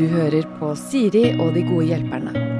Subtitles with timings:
[0.00, 2.50] Du hører på Siri og de gode hjelperne.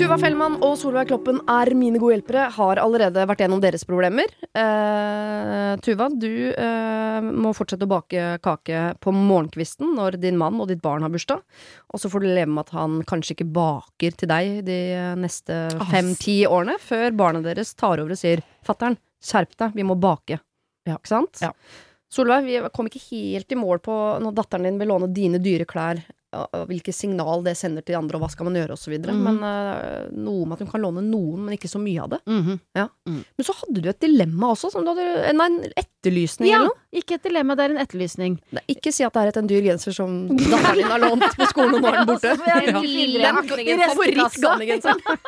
[0.00, 2.46] Tuva Fellmann og Solveig Kloppen er mine gode hjelpere.
[2.54, 4.32] Har allerede vært gjennom deres problemer.
[4.56, 10.70] Eh, Tuva, du eh, må fortsette å bake kake på morgenkvisten når din mann og
[10.70, 11.44] ditt barn har bursdag.
[11.92, 14.80] Og så får du leve med at han kanskje ikke baker til deg de
[15.20, 15.60] neste
[15.92, 20.40] fem-ti årene, før barna deres tar over og sier 'fatter'n, skjerp deg, vi må bake'.
[20.88, 20.96] Ja.
[20.96, 21.44] Ikke sant?
[21.44, 21.52] Ja.
[22.10, 25.66] Solveig, vi kom ikke helt i mål på når datteren din vil låne dine dyre
[25.68, 26.00] klær,
[26.68, 28.92] hvilke signal det sender til de andre, og hva skal man gjøre, osv.
[29.02, 29.22] Mm.
[29.24, 32.20] Men uh, noe med at hun kan låne noen, men ikke så mye av det.
[32.30, 32.60] Mhm.
[33.10, 36.70] Men så hadde du et dilemma også, som du hadde, nei, en etterlysning Ja, eller
[36.70, 37.00] noe.
[37.02, 38.36] ikke et dilemma, det er en etterlysning.
[38.54, 41.26] Nei, Ikke si at det er et en dyr genser som datteren din har lånt
[41.34, 42.36] på skolen, og nå er den borte.
[42.50, 42.60] Ja.
[42.62, 43.36] Den
[43.66, 43.82] den
[44.70, 45.20] er.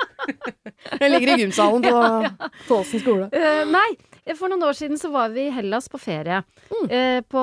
[0.98, 3.28] Den ligger i gymsalen på Tåsen skole.
[3.34, 3.91] Uh, nei,
[4.39, 6.43] for noen år siden så var vi i Hellas på ferie.
[6.71, 6.91] Mm.
[6.91, 7.43] eh, på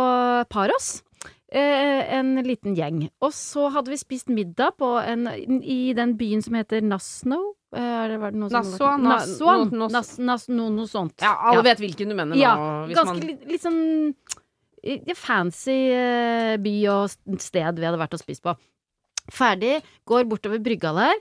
[0.49, 1.03] Paros.
[1.51, 3.09] Eh, en liten gjeng.
[3.25, 5.27] Og så hadde vi spist middag på en,
[5.63, 7.55] i den byen som heter Nasno.
[7.73, 8.49] Var det noe
[10.89, 11.19] sånt.
[11.21, 11.61] Ja, alle Ja.
[11.61, 12.87] vet hvilken du mener Ja, nå.
[12.87, 14.13] hvis Ganske man- litt, litt sånn
[15.15, 17.09] fancy eh, by og
[17.41, 18.55] sted vi hadde vært og spist på.
[19.31, 21.15] Ferdig, går bortover brygga der,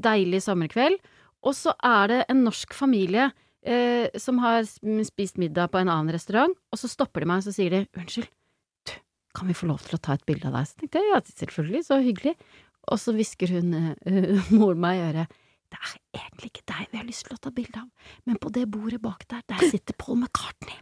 [0.00, 0.98] deilig sommerkveld,
[1.44, 3.30] og så er det en norsk familie
[3.64, 7.46] eh, som har spist middag på en annen restaurant, og så stopper de meg og
[7.48, 8.28] så sier de unnskyld,
[8.88, 8.96] du,
[9.38, 10.68] kan vi få lov til å ta et bilde av deg?
[10.68, 12.36] Så tenkte jeg ja, selvfølgelig, så hyggelig.
[12.90, 15.40] Og så hvisker hun, uh, moren meg i øret,
[15.72, 18.50] det er egentlig ikke deg vi har lyst til å ta bilde av, men på
[18.52, 20.76] det bordet bak der, der sitter Paul McCartney.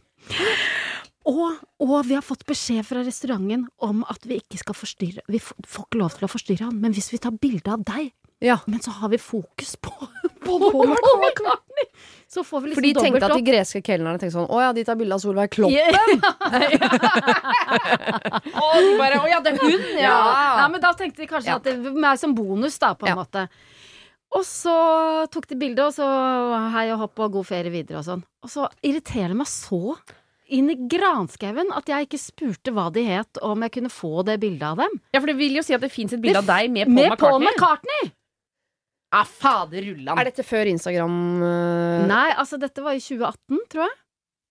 [1.28, 1.52] Og,
[1.84, 5.84] og vi har fått beskjed fra restauranten om at vi ikke skal forstyrre Vi får
[5.84, 8.56] ikke lov til å forstyrre han, men hvis vi tar bilde av deg, Ja.
[8.66, 9.92] men så har vi fokus på,
[10.46, 11.86] på Paul McCartney,
[12.30, 14.70] så får vi For de liksom tenkte at de greske kelnerne tenkte sånn Å ja,
[14.72, 15.74] de tar bilde av Solveig Klopp.
[18.54, 20.14] Å, de bare, å ja, det er hun, ja!
[20.62, 21.58] Ja, men da tenkte de kanskje Ja.
[21.60, 23.18] at det er meg som bonus, da, på en Ja.
[23.20, 23.44] måte.
[24.30, 24.72] Og så
[25.34, 26.06] tok de bilde, og så
[26.72, 28.22] hei og hopp og god ferie videre og sånn.
[28.47, 29.97] Og så irriterer det meg så
[30.56, 34.25] inn i granskauen at jeg ikke spurte hva de het, og om jeg kunne få
[34.28, 34.97] det bildet av dem.
[35.15, 36.97] Ja, for det vil jo si at det fins et bilde av deg med Paul
[36.99, 37.55] Med Paul McCartney.
[37.55, 38.12] McCartney!
[39.10, 40.19] Ja, fader rullan.
[40.21, 41.16] Er dette før Instagram?
[41.43, 42.05] uh...
[42.06, 43.97] Nei, altså dette var i 2018, tror jeg.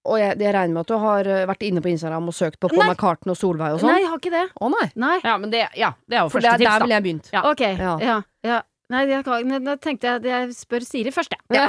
[0.09, 2.58] Og jeg, jeg regner med at du har øh, vært inne på Instagram og søkt
[2.64, 2.88] på Paul Nei.
[2.94, 3.92] McCartney og Solveig og sånn?
[3.92, 4.44] Nei, jeg har ikke det.
[4.56, 4.86] Å nei.
[5.04, 5.16] Nei.
[5.28, 6.86] Ja, men det, ja, det er jo For første det, tips, der da.
[6.88, 7.32] ville jeg begynt.
[7.36, 7.44] Ja.
[7.52, 8.16] Ok, ja.
[8.48, 8.59] Ja.
[8.90, 9.24] Ja, Nei, jeg,
[9.66, 11.40] da tenkte jeg at jeg spør Siri først, jeg.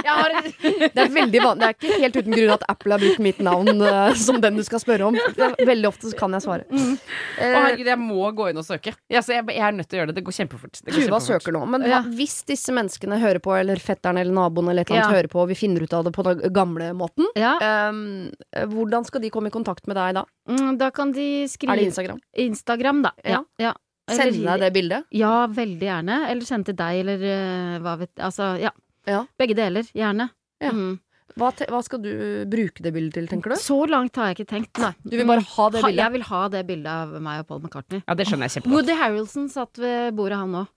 [0.00, 1.60] Jeg har Det er veldig vanlig.
[1.60, 4.56] Det er ikke helt uten grunn at Apple har brukt mitt navn uh, som den
[4.56, 5.18] du skal spørre om.
[5.58, 6.64] Veldig ofte så kan jeg svare.
[6.70, 6.94] Mm.
[6.94, 8.94] Uh, oh, herregud, jeg må gå inn og søke.
[9.12, 10.16] Ja, så jeg, jeg er nødt til å gjøre det.
[10.20, 10.80] Det går kjempefort.
[10.80, 11.28] Det går Tuva kjempefort.
[11.44, 11.62] søker nå.
[11.74, 12.00] Men Ja.
[12.16, 15.18] hvis disse menneskene hører på, eller fetteren eller naboen eller et eller annet Ja.
[15.20, 18.32] hører på, og vi finner ut av det på den gamle måten, Ja, ehm,
[18.72, 20.24] hvordan skal de komme i kontakt med deg da?
[20.48, 22.20] mm, da kan de skrive Er det Instagram?
[22.48, 23.12] Instagram, da.
[23.60, 23.74] Ja.
[24.16, 25.06] Sende deg det bildet?
[25.14, 26.16] Ja, veldig gjerne.
[26.30, 28.72] Eller sende til deg, eller eh, hva vet Altså, ja.
[29.08, 29.22] Ja.
[29.40, 29.86] Begge deler.
[29.96, 30.28] Gjerne.
[30.60, 30.72] Ja.
[30.76, 30.98] Mm.
[31.38, 32.10] Hva, te, hva skal du
[32.50, 33.56] bruke det bildet til, tenker du?
[33.62, 34.80] Så langt har jeg ikke tenkt.
[34.82, 34.90] Nei.
[35.06, 36.02] Du vil bare ha det Ha, bildet?
[36.02, 38.02] jeg vil ha det bildet av meg og Paul McCartney.
[38.02, 38.74] Ja, det skjønner jeg kjempegodt.
[38.76, 40.68] Woody Harrelson satt ved bordet, han òg.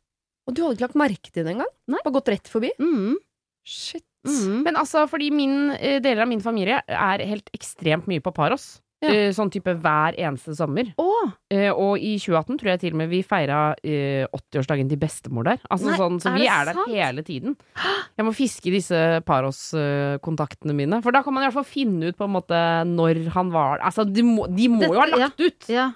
[0.47, 1.71] Og du hadde ikke lagt merke til det engang?
[1.89, 1.99] Nei.
[2.05, 2.69] Bare gått rett forbi?
[2.79, 3.17] Mm.
[3.65, 4.05] Shit.
[4.27, 4.61] Mm.
[4.69, 8.77] Men altså, fordi min, eh, deler av min familie er helt ekstremt mye på Paros.
[9.03, 9.11] Ja.
[9.11, 10.93] Eh, Sånn type hver eneste sommer.
[11.01, 11.31] Oh.
[11.51, 15.47] Eh, og i 2018 tror jeg til og med vi feira eh, 80-årsdagen til bestemor
[15.49, 15.59] der.
[15.69, 16.93] Altså Nei, sånn, så er vi er der sant?
[16.93, 17.57] hele tiden.
[18.17, 20.99] Jeg må fiske i disse Paros-kontaktene mine.
[21.03, 22.59] For da kan man i hvert fall finne ut på en måte
[22.89, 25.67] når han var Altså, de må, de må jo ha lagt ut!
[25.71, 25.91] Ja.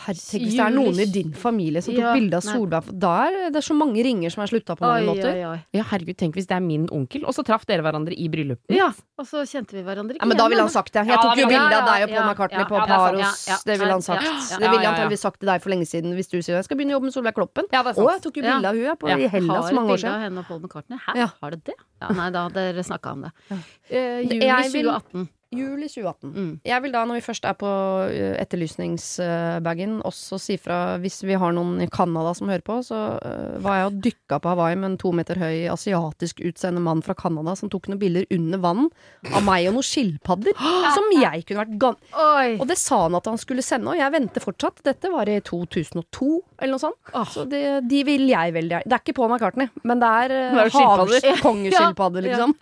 [0.00, 2.44] Herre, tenk hvis det er noen i din familie som tok Ja, bilde av.
[2.46, 2.86] Solveig.
[3.02, 5.28] Da er det så mange ringer som er slutta på mange Oi, måter.
[5.34, 5.58] oi, oi.
[5.76, 8.72] Ja, herregud, tenk hvis det er min onkel, og så traff dere hverandre i bryllupet.
[8.72, 8.86] Ja,
[9.20, 11.04] og så kjente vi hverandre ikke Ja, men da ville han sagt det.
[11.04, 12.80] Jeg Ja, tok jo bilde av deg og Paul McCartney på.
[12.86, 13.44] Paros.
[13.64, 14.22] Det ville han sagt.
[14.24, 16.76] Det ville han antakeligvis sagt til deg for lenge siden hvis du sier jeg skal
[16.80, 17.68] begynne å jobbe med Solveig Kloppen.
[17.72, 18.80] Ja, det Å, jeg tok jo bilde av
[19.10, 20.98] henne i Hellas Har for mange et år bilde av henne og Paul McCartney.
[21.04, 21.28] Hæ, Ja.
[21.40, 21.76] har du det?
[22.00, 23.32] Ja, nei, da hadde dere snakka om det.
[23.50, 23.56] Ja.
[23.90, 25.28] Eh, juli 2018.
[25.50, 26.30] Juli 2018.
[26.30, 26.50] Mm.
[26.62, 27.70] Jeg vil da, når vi først er på
[28.06, 33.00] uh, etterlysningsbagen, også si fra hvis vi har noen i Canada som hører på, så
[33.18, 37.02] uh, var jeg og dykka på Hawaii med en to meter høy asiatisk utseende mann
[37.02, 38.86] fra Canada som tok noen bilder under vann
[39.32, 40.54] av meg og noen skilpadder
[40.96, 41.98] som jeg kunne vært gan...
[42.14, 42.54] Oi!
[42.60, 44.84] Og det sa han at han skulle sende, og jeg venter fortsatt.
[44.86, 46.30] Dette var i 2002,
[46.60, 47.12] eller noe sånt.
[47.32, 48.82] Så det, de vil jeg veldig.
[48.86, 51.20] Det er ikke Paul McCartney, men det er Det er skilpadder.
[51.26, 52.46] havs- kongeskilpadder, Ja, ja.
[52.46, 52.56] liksom.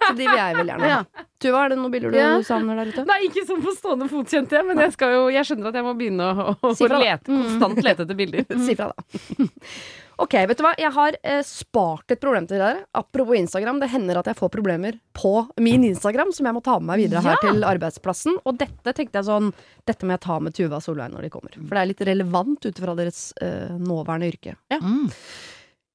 [0.00, 0.94] Så de vil jeg veldig gjerne ha.
[0.96, 1.26] Ja.
[1.40, 2.30] Tuva, er det noen bilder du Ja.
[2.44, 3.04] savner der ute?
[3.08, 5.78] Nei, ikke sånn på stående fot, kjente jeg, men jeg, skal jo, jeg skjønner at
[5.80, 8.44] jeg må begynne å, å Si fra, lete, konstant lete etter bilder.
[8.66, 9.46] Si fra, da.
[10.20, 10.74] Ok, vet du hva?
[10.76, 12.82] Jeg har eh, spart et problem til dere.
[12.96, 13.78] Apropos Instagram.
[13.80, 15.32] Det hender at jeg får problemer på
[15.64, 18.36] min Instagram som jeg må ta med meg videre her til arbeidsplassen.
[18.44, 19.48] Og dette tenkte jeg sånn
[19.88, 21.56] Dette må jeg ta med Tuva Solveig når de kommer.
[21.56, 24.56] For det er litt relevant ut fra deres eh, nåværende yrke.
[24.76, 25.08] Mm.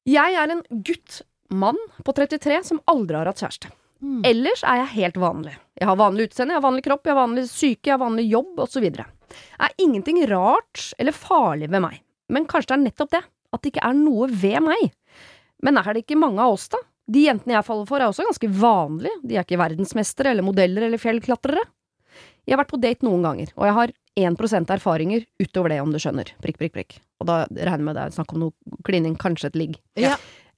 [0.10, 1.22] Jeg er en gutt,
[1.54, 3.69] mann på 33, som aldri har hatt kjæreste.
[4.01, 4.24] Mm.
[4.25, 5.54] Ellers er jeg helt vanlig.
[5.77, 8.25] Jeg har vanlig utseende, jeg har vanlig kropp, jeg har vanlig syke, jeg har vanlig
[8.31, 8.89] jobb osv.
[8.89, 12.01] Er ingenting rart eller farlig ved meg.
[12.33, 13.24] Men kanskje det er nettopp det.
[13.55, 14.91] At det ikke er noe ved meg.
[15.63, 16.81] Men er det ikke mange av oss, da?
[17.05, 19.19] De jentene jeg faller for, er også ganske vanlige.
[19.23, 21.63] De er ikke verdensmestere eller modeller eller fjellklatrere.
[22.45, 25.91] Jeg har vært på date noen ganger, og jeg har 1% erfaringer utover det, om
[25.91, 26.29] du skjønner.
[26.43, 26.97] Prikk, prikk, prikk.
[27.21, 29.77] Og da regner jeg med det er snakk om noe klining, kanskje et ligg.
[29.99, 30.15] Ja.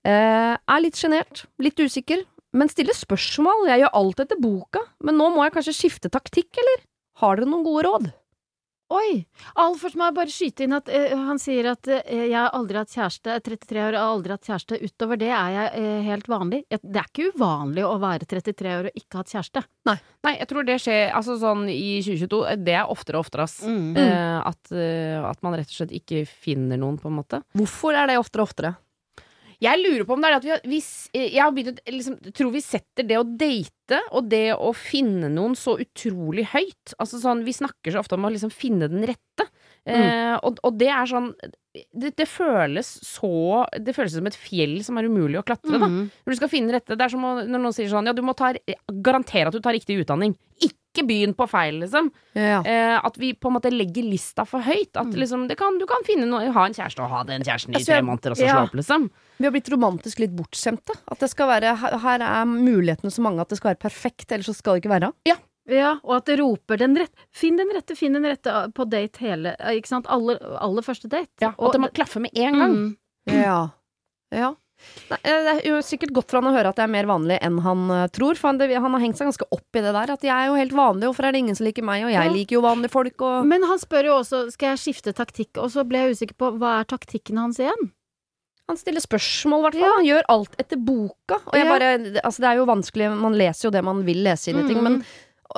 [0.08, 2.22] Eh, er litt sjenert, litt usikker,
[2.58, 3.68] men stiller spørsmål.
[3.72, 6.86] Jeg gjør alt etter boka, men nå må jeg kanskje skifte taktikk, eller?
[7.24, 8.10] Har dere noen gode råd?
[8.94, 9.26] Oi!
[9.78, 12.80] Først må jeg bare skyte inn at eh, han sier at eh, jeg har aldri
[12.80, 14.80] hatt kjæreste, 33 år og har aldri hatt kjæreste.
[14.80, 16.62] Utover det er jeg eh, helt vanlig.
[16.72, 19.66] Det er ikke uvanlig å være 33 år og ikke ha hatt kjæreste.
[20.28, 22.42] Nei, jeg tror det skjer altså sånn i 2022.
[22.64, 23.60] Det er oftere og oftere, ass.
[23.68, 23.92] Mm.
[24.00, 27.44] Eh, at, eh, at man rett og slett ikke finner noen, på en måte.
[27.60, 28.76] Hvorfor er det oftere og oftere?
[29.64, 30.82] Jeg lurer på om det er det at vi vi,
[31.18, 35.30] eh, Jeg har begynt liksom, tror vi setter det å date og det å finne
[35.32, 36.94] noen så utrolig høyt.
[37.00, 39.48] Altså sånn, Vi snakker så ofte om å liksom finne den rette.
[39.88, 41.30] Eh, og, og det er sånn
[41.96, 45.88] det, det føles så Det føles som et fjell som er umulig å klatre, da.
[45.88, 46.10] Mm.
[46.26, 46.98] Når du skal finne rette.
[46.98, 48.52] Det er som å, når noen sier sånn Ja, du må ta,
[48.92, 50.36] garantere at du tar riktig utdanning.
[50.60, 52.10] Ikke begynn på feil, liksom.
[52.34, 52.62] Ja.
[52.66, 54.96] Eh, at vi på en måte legger lista for høyt.
[54.96, 55.16] At Mm.
[55.22, 57.80] liksom, det kan, du kan finne noe, ha en kjæreste og ha den kjæresten i
[57.80, 58.54] Altså, tre måneder, og så ja.
[58.56, 59.10] slå opp, liksom.
[59.38, 60.96] Vi har blitt romantisk litt bortskjemte.
[61.12, 64.46] At det skal være, her er mulighetene så mange at det skal være perfekt, ellers
[64.50, 65.12] så skal det ikke være.
[65.68, 69.20] Ja, og at det roper den rette Finn den rette, finn den rette på date
[69.20, 70.08] hele Ikke sant?
[70.08, 71.28] Aller, aller første date.
[71.42, 72.72] Ja, Og at det må klaffe med en gang.
[72.72, 72.98] Mm.
[73.28, 73.58] Ja.
[74.32, 74.54] ja.
[75.10, 77.08] Nei, eh, det er jo sikkert godt for han å høre at det er mer
[77.10, 78.36] vanlig enn han eh, tror.
[78.40, 80.14] For han, det, han har hengt seg ganske opp i det der.
[80.18, 82.06] At jeg er jo helt vanlig, hvorfor er det ingen som liker meg?
[82.06, 82.34] Og jeg Ja.
[82.34, 85.70] liker jo vanlige folk, og Men han spør jo også skal jeg skifte taktikk, og
[85.74, 87.92] så ble jeg usikker på hva er taktikken hans igjen?
[88.68, 89.88] Han stiller spørsmål, i hvert fall.
[89.88, 89.94] Ja.
[89.96, 91.38] Han gjør alt etter boka.
[91.48, 91.92] Og jeg bare,
[92.28, 94.82] altså det er jo vanskelig, man leser jo det man vil lese inn i ting,
[94.82, 94.84] Mm.
[94.84, 95.06] men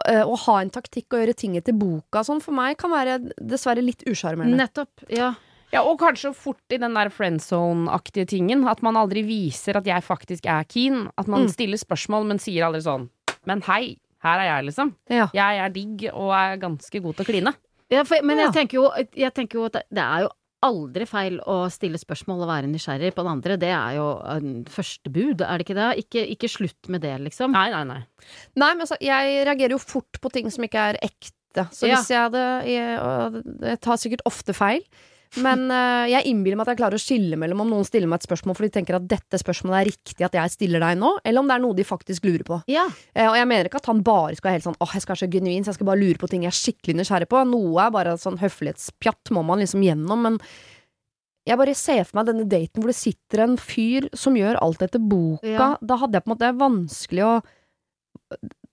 [0.06, 3.15] øh, å ha en taktikk og gjøre ting etter boka sånn, for meg kan være
[3.42, 4.56] dessverre litt usjarmerende.
[4.62, 5.10] Nettopp.
[5.10, 5.31] Ja.
[5.71, 8.63] Ja, og kanskje fort i den der friendzone-aktige tingen.
[8.68, 11.07] At man aldri viser at jeg faktisk er keen.
[11.18, 11.50] At man Mm.
[11.54, 13.10] stiller spørsmål, men sier aldri sånn
[13.45, 14.95] Men hei, her er jeg, liksom.
[15.10, 15.27] Ja.
[15.33, 17.54] Jeg er digg og er ganske god til å kline.
[17.89, 20.30] Ja, for, men jeg tenker jo, jeg tenker jo at det, er jo
[20.62, 23.57] aldri feil å stille spørsmål og være nysgjerrig på den andre.
[23.57, 24.10] Det er jo
[24.68, 25.88] første bud, er det ikke det?
[26.04, 27.51] Ikke, ikke slutt med det, liksom.
[27.56, 28.01] Nei, nei, nei.
[28.60, 31.69] Nei, men altså, jeg reagerer jo fort på ting som ikke er ekte.
[31.72, 31.95] Så Ja.
[31.95, 34.83] hvis jeg hadde jeg, jeg tar sikkert ofte feil.
[35.38, 38.18] Men uh, jeg innbiller meg at jeg klarer å skille mellom om noen stiller meg
[38.18, 41.12] et spørsmål for de tenker at dette spørsmålet er riktig at jeg stiller deg nå,
[41.22, 42.58] eller om det er noe de faktisk lurer på.
[42.72, 42.88] Ja.
[43.14, 45.14] Uh, og jeg mener ikke at han bare skal være helt sånn åh, jeg skal
[45.14, 47.46] være så genuin, så jeg skal bare lure på ting jeg er skikkelig nysgjerrig på.
[47.52, 50.42] Noe er bare sånn høflighetspjatt må man liksom gjennom, men
[51.50, 54.84] jeg bare ser for meg denne daten hvor det sitter en fyr som gjør alt
[54.86, 55.46] etter boka.
[55.46, 55.72] Ja.
[55.82, 57.34] Da hadde jeg på en måte vanskelig å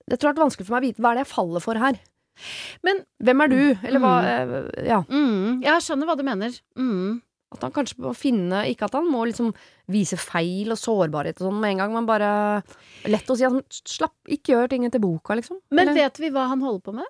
[0.06, 1.64] Det tror jeg har vært vanskelig for meg å vite hva er det jeg faller
[1.64, 1.97] for her.
[2.87, 3.61] Men Hvem er du?
[3.87, 5.00] Eller hva eh, Ja.
[5.09, 6.59] mm, Jeg skjønner hva du mener.
[6.79, 7.23] Mm.
[7.55, 9.53] At han kanskje må finne Ikke at han må liksom
[9.88, 12.31] vise feil og sårbarhet og sånn med en gang, men bare
[13.06, 15.61] Lett å si at han slapp, ikke gjør ting etter boka, liksom.
[15.71, 17.06] Men Eller vet vi hva han holder på med?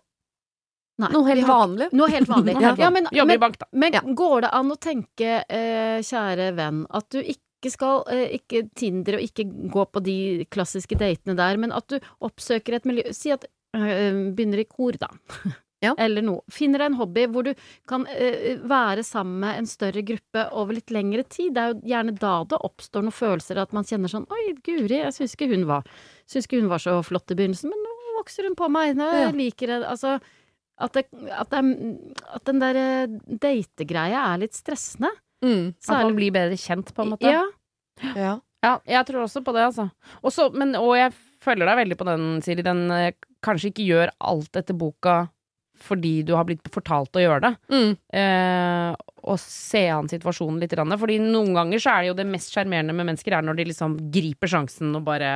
[0.99, 1.09] Nei.
[1.13, 1.87] noe helt har- vanlig.
[1.93, 2.55] Noe helt vanlig.
[2.65, 3.67] ja, ja, men, Jobber i men, bank, da.
[3.73, 4.01] men Ja.
[4.01, 9.17] går det an å tenke, eh, kjære venn, at du ikke skal eh, Ikke Tinder
[9.19, 13.33] og ikke gå på de klassiske datene der, men at du oppsøker et miljø Si
[13.35, 13.45] at
[14.37, 15.13] begynner i kor, da.
[15.85, 15.91] Ja.
[16.01, 16.41] Eller noe.
[16.51, 17.51] Finner deg en hobby hvor du
[17.87, 21.53] kan eh, være sammen med en større gruppe over litt lengre tid.
[21.53, 25.03] Det er jo gjerne da det oppstår noen følelser, at man kjenner sånn Oi, Guri,
[25.03, 25.85] jeg syns ikke hun var
[26.25, 28.97] Syns ikke hun var så flott i begynnelsen, men nå vokser hun på meg.
[28.97, 29.29] Nå Ja.
[29.37, 31.63] liker jeg Altså at, det, at, det
[32.41, 33.15] at den der eh,
[33.45, 35.13] dategreia er litt stressende.
[35.45, 35.75] Mm.
[35.77, 37.31] At man blir bedre kjent, på en måte.
[37.37, 37.45] Ja.
[38.17, 38.35] Ja.
[38.65, 39.91] Ja, jeg tror også på det, altså.
[40.27, 41.13] Også, men, og jeg
[41.47, 42.65] følger deg veldig på den, Siri.
[42.67, 43.13] Den eh,
[43.47, 45.23] kanskje ikke gjør alt etter boka
[45.77, 47.51] fordi du har blitt fortalt å gjøre det.
[47.69, 47.91] Mm.
[48.17, 48.95] Eh,
[49.29, 50.73] og se an situasjonen litt.
[50.73, 53.67] Fordi noen ganger så er det jo det mest sjarmerende med mennesker er når de
[53.69, 55.33] liksom griper sjansen og bare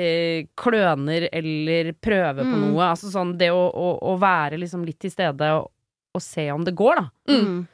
[0.00, 2.62] eh, kløner eller prøver på Mm.
[2.70, 2.86] noe.
[2.94, 5.68] Altså sånn det å, å, å være liksom litt til stede og,
[6.16, 7.34] og se om det går, da.
[7.36, 7.66] Mm.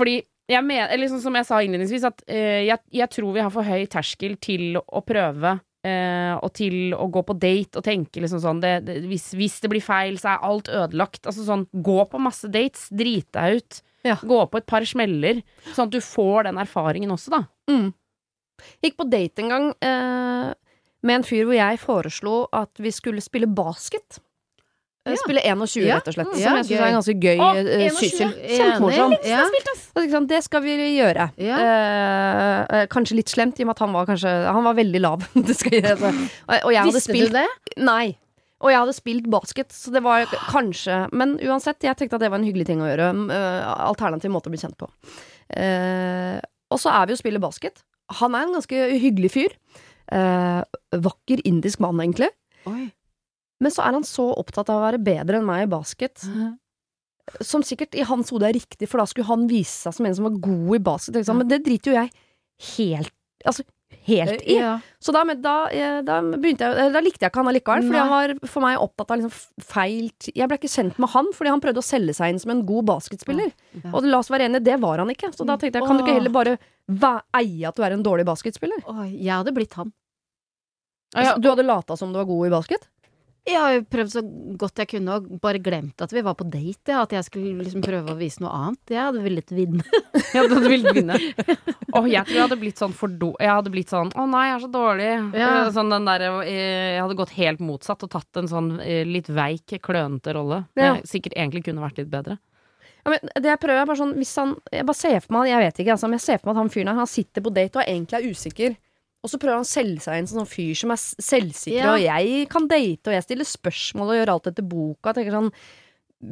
[0.00, 0.18] Fordi
[0.50, 3.62] jeg mener, liksom som jeg sa innledningsvis, at eh, jeg, jeg tror vi har for
[3.62, 8.40] høy terskel til å prøve eh, og til å gå på date og tenke liksom
[8.42, 11.24] sånn det, det, hvis, hvis det blir feil, så er alt ødelagt.
[11.26, 13.80] Altså sånn, gå på masse dates, drit deg ut.
[14.06, 14.16] Ja.
[14.24, 15.42] Gå på et par smeller,
[15.74, 17.42] sånn at du får den erfaringen også, da.
[17.68, 17.90] Mm.
[18.84, 20.50] Gikk på date en gang uh,
[21.04, 24.20] med en fyr hvor jeg foreslo at vi skulle spille basket.
[25.06, 25.16] Eh, Ja.
[25.16, 25.96] Spille 21, Ja.
[25.96, 26.26] rett og slett.
[26.28, 26.34] Mm.
[26.34, 27.94] Som Ja, jeg syns er en ganske gøy 21.
[27.96, 28.32] syssel.
[28.50, 29.14] Kjempemorsom.
[29.24, 29.44] Ja.
[30.08, 31.30] Så Det skal vi gjøre.
[31.40, 31.58] Ja.
[31.60, 35.02] Eh, eh, kanskje litt slemt, i og med at han var kanskje Han var veldig
[35.04, 35.26] lav.
[35.48, 37.46] det skal jeg, og, og jeg hadde Visste spilt du det?
[37.84, 38.16] Nei.
[38.60, 42.32] Og jeg hadde spilt basket, så det var kanskje Men uansett, jeg tenkte at det
[42.32, 43.12] var en hyggelig ting å gjøre.
[43.16, 44.88] mm, eh, alternativ måte å bli kjent på.
[45.56, 46.36] Eh,
[46.70, 47.82] og så er vi og spiller basket.
[48.20, 49.56] Han er en ganske hyggelig fyr.
[50.12, 50.60] Eh,
[51.06, 52.30] vakker indisk mann, egentlig.
[52.68, 52.90] Oi.
[53.60, 56.22] Men så er han så opptatt av å være bedre enn meg i basket.
[57.40, 60.16] Som sikkert i hans hode er riktig, for da skulle han vise seg som en
[60.18, 61.20] som var god i basket.
[61.32, 62.12] Men det driter jo jeg
[62.76, 63.62] helt Altså,
[64.04, 64.58] helt i.
[64.58, 64.74] Ja.
[65.00, 68.34] Så da, da, eh, da jeg Da likte jeg ikke han allikevel, fordi han var
[68.52, 71.80] for meg opptatt av liksom feil Jeg ble ikke kjent med han fordi han prøvde
[71.80, 73.48] å selge seg inn som en god basketspiller.
[73.78, 73.94] Ja.
[73.94, 75.32] Og la oss være enige, det var han ikke.
[75.32, 76.58] Så da tenkte jeg, kan du ikke heller bare
[77.40, 78.84] eie at du er en dårlig basketspiller?
[79.08, 79.92] Jeg hadde blitt han.
[81.16, 82.84] Ja, Du hadde lata som du var god i basket?
[83.48, 84.20] Jeg har jo prøvd så
[84.60, 86.92] godt jeg kunne, og bare glemt at vi var på date.
[86.92, 88.92] Ja, at jeg skulle liksom prøve å vise noe annet.
[88.92, 89.86] Jeg hadde villet vinne.
[90.34, 91.16] jeg hadde villet vinne.
[91.96, 93.32] oh, jeg tror jeg hadde blitt sånn for do...
[93.40, 95.08] Jeg hadde blitt sånn Å nei, jeg er så dårlig.
[95.40, 95.48] Ja.
[95.64, 99.02] Eh, Sånn den der, eh, jeg hadde gått helt motsatt og tatt en sånn eh,
[99.08, 100.62] litt veik, klønete rolle.
[100.78, 100.94] Ja.
[100.98, 102.36] Jeg sikkert egentlig kunne vært litt bedre.
[103.00, 105.46] Ja, men det jeg prøver er bare sånn Hvis han Jeg bare ser for meg
[105.48, 107.44] Jeg vet ikke, altså, men jeg ser for meg at han fyren her Han sitter
[107.46, 108.74] på date og egentlig er usikker.
[109.22, 111.92] Og så prøver han å selge seg inn som sånn fyr som er selvsikker, Ja.
[111.92, 115.12] og jeg kan date, og jeg stiller spørsmål og gjør alt etter boka.
[115.12, 115.50] Jeg tenker sånn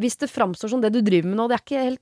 [0.00, 2.00] Hvis det framstår som det du driver med nå, det er ikke helt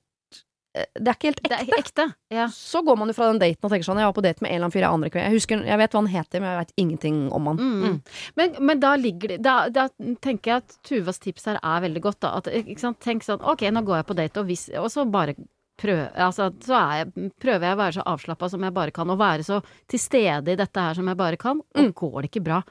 [0.76, 1.72] eh, det er ikke helt Det ekte.
[1.74, 2.06] er ekte.
[2.34, 2.46] Ja.
[2.48, 4.50] Så går man jo fra den daten og tenker sånn Jeg var på date med
[4.50, 6.50] en eller annen fyr jeg aner ikke Jeg husker, jeg vet hva han heter, men
[6.50, 7.56] jeg vet ingenting om han.
[7.56, 8.00] Mm.
[8.36, 9.88] Men, men da ligger det da, da
[10.22, 12.20] tenker jeg at Tuvas tips her er veldig godt.
[12.20, 12.34] Da.
[12.38, 12.94] At, ikke?
[13.00, 15.34] Tenk sånn Ok, nå går jeg på date, og, hvis, og så bare
[15.76, 19.10] prøv, altså, så er jeg, prøver jeg å være så avslappa som jeg bare kan,
[19.12, 21.60] og være så til stede i dette her som jeg bare kan.
[21.74, 21.92] Og Mm.
[21.94, 22.62] går det ikke bra,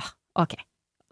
[0.00, 0.54] ah, ok,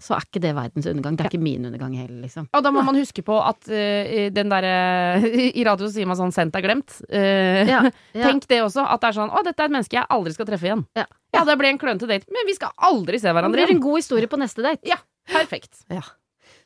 [0.01, 1.17] så er ikke det verdens undergang.
[1.19, 2.47] Det er ikke min undergang heller, liksom.
[2.57, 5.21] Og da må man huske på at uh, den derre
[5.61, 7.03] I radio sier man sånn 'sendt er glemt'.
[7.13, 7.83] Uh, Ja,
[8.15, 8.23] ja.
[8.25, 10.47] Tenk det også, at det er sånn 'Å, dette er et menneske jeg aldri skal
[10.47, 10.87] treffe igjen'.
[10.97, 11.05] Ja.
[11.35, 13.83] Ja, det ble en klønete date, men vi skal aldri se hverandre Det blir en
[13.85, 14.81] god historie på neste date.
[14.89, 14.97] Ja,
[15.29, 15.85] perfekt.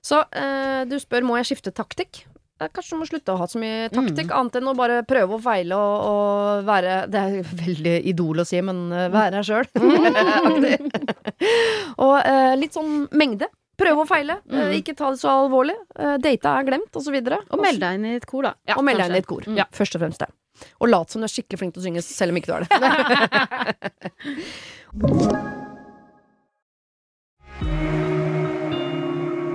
[0.04, 2.26] Så eh, du spør må jeg skifte taktikk.
[2.62, 4.36] Eh, Kanskje du må slutte å ha så mye taktikk, Mm.
[4.38, 8.44] annet enn å bare prøve å feile og, og være Det er veldig idol å
[8.46, 9.66] si, men uh, være her sjøl.
[12.04, 13.48] og uh, litt sånn mengde.
[13.74, 14.38] Prøve å feile.
[14.46, 14.54] Mm.
[14.54, 15.74] Uh, ikke ta det så alvorlig.
[15.98, 17.10] Uh, data er glemt, osv.
[17.18, 18.54] Og meld deg inn i et kor, da.
[18.70, 19.42] Ja, og meld deg inn i et kor.
[19.50, 19.58] Mm.
[19.58, 20.30] Ja, først og fremst det.
[20.78, 22.62] Og lat som du er skikkelig flink til å synge, selv om ikke du er
[22.62, 22.70] det.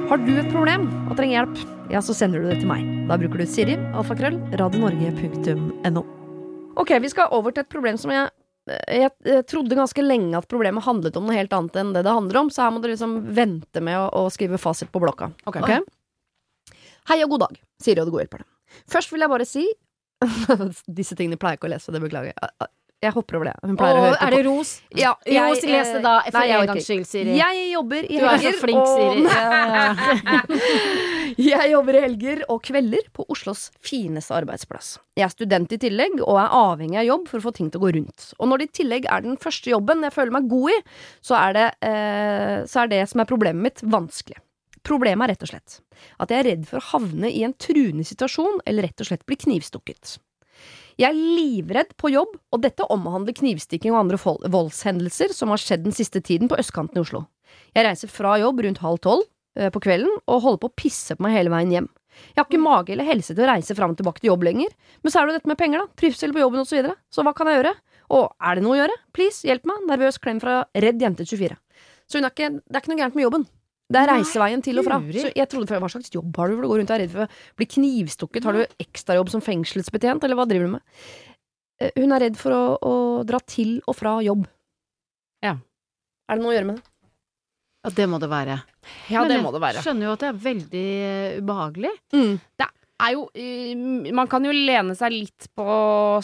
[0.10, 1.60] Har du et problem og trenger hjelp,
[1.94, 2.82] ja, så sender du det til meg.
[3.06, 6.01] Da bruker du Siri, alfakrøll, radionorge.no.
[6.82, 8.32] Ok, vi skal over til et problem som jeg,
[8.89, 12.16] jeg, jeg trodde ganske lenge at problemet handlet om noe helt annet enn det det
[12.18, 15.30] handler om, så her må du liksom vente med å, å skrive fasit på blokka.
[15.46, 15.62] Ok.
[15.62, 16.74] Ok?
[17.12, 18.50] Hei og god dag, Siri og Godhjelperne.
[18.89, 19.68] Først vil jeg bare si
[21.00, 22.70] Disse tingene pleier jeg ikke å lese, det beklager jeg.
[23.01, 23.53] Jeg hopper over det.
[23.63, 24.72] Hun pleier å Og høre på er det ros?
[25.00, 27.36] ja, Ros, les det da, for nei, jeg en gangs skyld, Siri.
[27.38, 29.24] Jeg jobber i Du er så helger flink, og- Siri.
[31.50, 34.98] jeg jobber i helger og kvelder på Oslos fineste arbeidsplass.
[35.15, 37.79] Jeg er student i tillegg og er avhengig av jobb for å få ting til
[37.82, 38.27] å gå rundt.
[38.39, 40.77] Og når det i tillegg er den første jobben jeg føler meg god i,
[41.24, 44.39] så er det, eh, så er det som er problemet mitt, vanskelig.
[44.84, 45.79] Problemet er rett og slett
[46.24, 49.25] at jeg er redd for å havne i en truende situasjon eller rett og slett
[49.27, 50.18] bli knivstukket.
[51.00, 54.18] Jeg er livredd på jobb, og dette omhandler knivstikking og andre
[54.51, 57.24] voldshendelser som har skjedd den siste tiden på østkanten i Oslo.
[57.72, 59.24] Jeg reiser fra jobb rundt halv tolv
[59.56, 61.88] eh, på kvelden og holder på å pisse på meg hele veien hjem.
[62.34, 64.74] Jeg har ikke mage eller helse til å reise fram og tilbake til jobb lenger,
[65.00, 66.98] men så er det jo dette med penger, da, trivsel på jobben osv., så, videre.
[67.08, 67.74] så hva kan jeg gjøre?
[68.18, 69.00] Og er det noe å gjøre?
[69.15, 69.86] Please, hjelp meg.
[69.88, 71.56] Nervøs klem fra Redd jente 24.
[72.10, 73.48] Så hun er ikke, det er ikke noe gærent med jobben.
[73.89, 75.00] Det er reiseveien til og fra.
[75.01, 77.01] Så jeg trodde før, Hva slags jobb har du for du går rundt og er
[77.05, 78.46] redd for å bli knivstukket?
[78.46, 80.84] Har du ekstrajobb som fengselsbetjent, eller hva driver du med?
[81.81, 82.93] Eh, Hun er redd for å, å
[83.25, 84.46] dra til og fra jobb.
[85.46, 85.55] Ja.
[86.29, 86.86] Er det noe å gjøre med det?
[87.79, 88.60] Ja, det må det være.
[89.10, 89.79] Ja, Men det må det være.
[89.79, 91.91] jeg Skjønner jo at det er veldig eh, ubehagelig.
[93.00, 93.22] er jo
[94.13, 95.65] Man kan jo lene seg litt på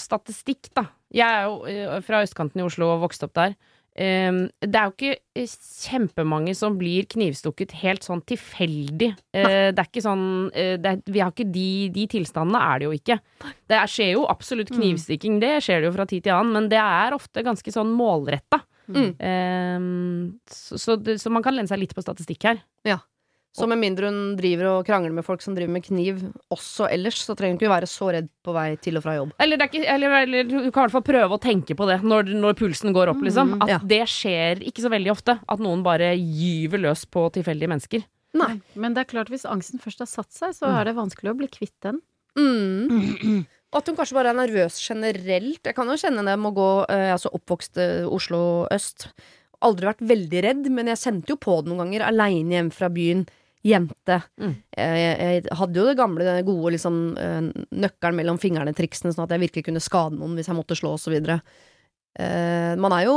[0.02, 0.90] statistikk, da.
[1.16, 3.56] Jeg er jo eh, fra østkanten i Oslo og vokste opp der.
[3.96, 9.12] Eh, Det er jo ikke eh, kjempemange som blir knivstukket helt sånn tilfeldig.
[9.36, 12.90] Uh, det er ikke sånn uh, er, Vi har ikke de, de tilstandene, er det
[12.90, 13.20] jo ikke.
[13.66, 14.80] Det er, skjer jo absolutt Mm.
[14.82, 17.92] knivstikking, det skjer det jo fra tid til annen, men det er ofte ganske sånn
[17.96, 18.60] målretta.
[18.86, 19.12] Mm.
[19.18, 22.60] Um, så, så, så man kan lene seg litt på statistikk her.
[23.56, 26.18] Så med mindre hun driver og krangler med folk som driver med kniv
[26.52, 29.32] også ellers, så trenger hun ikke være så redd på vei til og fra jobb.
[29.40, 31.88] Eller, det er ikke, eller, eller du kan i hvert fall prøve å tenke på
[31.88, 33.56] det når, når pulsen går opp, liksom.
[33.56, 33.80] Mm, At ja.
[33.96, 35.38] det skjer ikke så veldig ofte.
[35.48, 38.04] At noen bare gyver løs på tilfeldige mennesker.
[38.36, 38.58] Nei.
[38.76, 41.38] Men det er klart, hvis angsten først har satt seg, så er det vanskelig å
[41.40, 42.02] bli kvitt den.
[42.36, 43.46] Mm.
[43.72, 45.64] Og at hun kanskje bare er nervøs generelt.
[45.64, 48.42] Jeg kan jo kjenne det med å gå eh, Jeg er altså oppvokst eh, Oslo
[48.76, 49.08] øst.
[49.66, 52.08] Aldri vært veldig redd, men jeg sendte jo på det noen ganger.
[52.10, 53.24] Aleine hjem fra byen.
[53.66, 54.20] Jente.
[54.38, 54.58] Mm.
[54.78, 59.26] Jeg, jeg, jeg hadde jo det gamle, det gode liksom eh, nøkkelen mellom fingrene-triksene, sånn
[59.26, 61.16] at jeg virkelig kunne skade noen hvis jeg måtte slå osv.
[62.16, 63.16] Uh, man, er jo,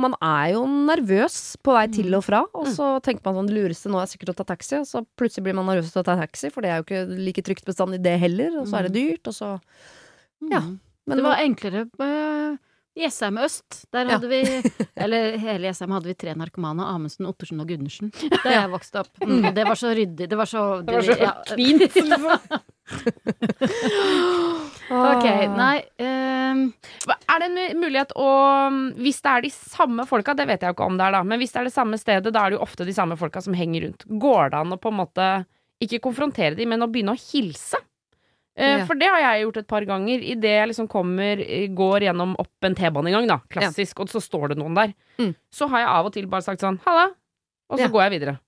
[0.00, 3.54] man er jo nervøs på vei til og fra, og så tenker man sånn det
[3.54, 6.08] lureste nå er sikkert å ta taxi, og så plutselig blir man nervøs til å
[6.08, 8.88] ta taxi, for det er jo ikke like trygt bestandig det heller, og så er
[8.88, 9.52] det dyrt, og så
[10.50, 10.64] Ja.
[10.64, 10.78] Mm.
[11.08, 11.84] Men det var enklere
[13.00, 13.84] Jessheim øst.
[13.92, 14.18] Der Ja.
[14.18, 14.40] hadde vi
[15.04, 16.84] Eller hele Jessheim hadde vi tre narkomane.
[16.86, 18.10] Amundsen, Ottersen og Gundersen.
[18.44, 19.12] Da jeg vokste opp.
[19.24, 19.48] Mm.
[19.56, 20.28] Det var så ryddig.
[20.30, 21.34] Det var så, Det var så ja.
[21.54, 21.82] fint!
[24.90, 25.22] Ok,
[25.54, 26.62] nei um.
[27.30, 28.26] Er det en mulighet å
[28.98, 31.20] Hvis det er de samme folka, det vet jeg jo ikke om det er, da,
[31.22, 33.42] men hvis det er det samme stedet, da er det jo ofte de samme folka
[33.44, 34.02] som henger rundt.
[34.20, 35.28] Går det an å på en måte
[35.80, 37.78] ikke konfrontere dem, men å begynne å hilse?
[38.60, 38.84] Eh, Ja.
[38.84, 40.20] For det har jeg gjort et par ganger.
[40.20, 44.48] Idet jeg liksom kommer, eh, går gjennom opp en T-banegang, da, klassisk, og så står
[44.52, 45.34] det noen der, Mm.
[45.50, 47.08] så har jeg av og til bare sagt sånn halla,
[47.70, 47.88] og så Ja.
[47.88, 48.38] går jeg videre.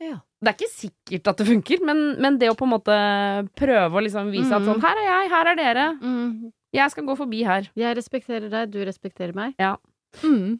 [0.00, 0.16] Ja.
[0.42, 3.94] Det er ikke sikkert at det funker, men, men det å på en måte prøve
[3.94, 4.66] å liksom vise at Mm.
[4.74, 7.68] sånn her er jeg, her er dere, mm, jeg skal gå forbi her.
[7.76, 9.54] Jeg respekterer deg, du respekterer meg.
[9.60, 9.76] Ja.
[10.22, 10.58] mm.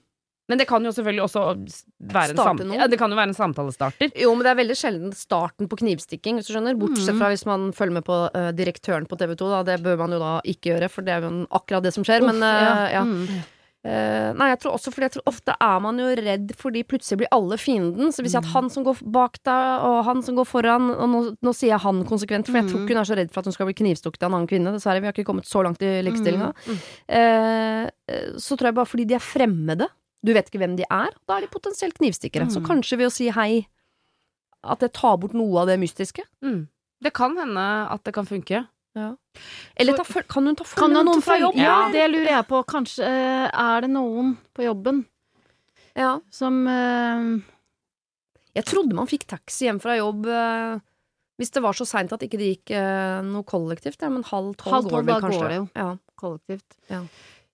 [0.50, 1.42] Men det kan jo selvfølgelig også
[2.12, 4.10] være en, sam ja, det kan jo være en samtalestarter.
[4.18, 6.74] Jo, men det er veldig sjelden starten på knivstikking, hvis du skjønner.
[6.76, 7.18] Bortsett Mhm.
[7.22, 9.62] fra hvis man følger med på uh, direktøren på TV 2, da.
[9.62, 12.26] Det bør man jo da ikke gjøre, for det er jo akkurat det som skjer.
[12.26, 13.04] Men uh, ja.
[13.06, 13.28] Mm.
[13.82, 17.18] Uh, nei, jeg tror også fordi jeg tror ofte er man jo redd fordi plutselig
[17.22, 18.12] blir alle fienden.
[18.14, 21.08] Så hvis jeg at han som går bak deg, og han som går foran Og
[21.10, 22.84] nå, nå sier jeg han konsekvent, for jeg tror Mm.
[22.86, 24.70] ikke hun er så redd for at hun skal bli knivstukket av en annen kvinne.
[24.74, 26.52] Dessverre, vi har ikke kommet så langt i likestillinga.
[26.66, 26.78] Mm.
[27.08, 29.88] Eh, eh, så tror jeg bare fordi de er fremmede.
[30.24, 32.46] Du vet ikke hvem de er, da er de potensielt knivstikkere.
[32.50, 32.66] Så Mm.
[32.68, 33.66] kanskje ved å si hei
[34.62, 36.22] at det tar bort noe av det mystiske.
[36.44, 36.68] Mm.
[37.02, 38.66] Det kan hende at det kan funke.
[38.94, 41.56] Eller ta, kan hun ta følge med noen fra jobb?
[41.56, 42.60] Ja, det lurer jeg på.
[42.68, 45.06] Kanskje eh, er det noen på jobben
[45.96, 46.20] Ja.
[46.30, 47.40] som uh...
[48.54, 50.78] Jeg trodde man fikk taxi hjem fra jobb uh,
[51.40, 53.96] hvis det var så seint at ikke det gikk uh, noe kollektivt.
[54.04, 55.68] Ja, men halv tolv Halv går vel da går det jo.
[55.74, 55.86] Ja,
[56.20, 56.76] kollektivt.
[56.92, 57.00] Ja.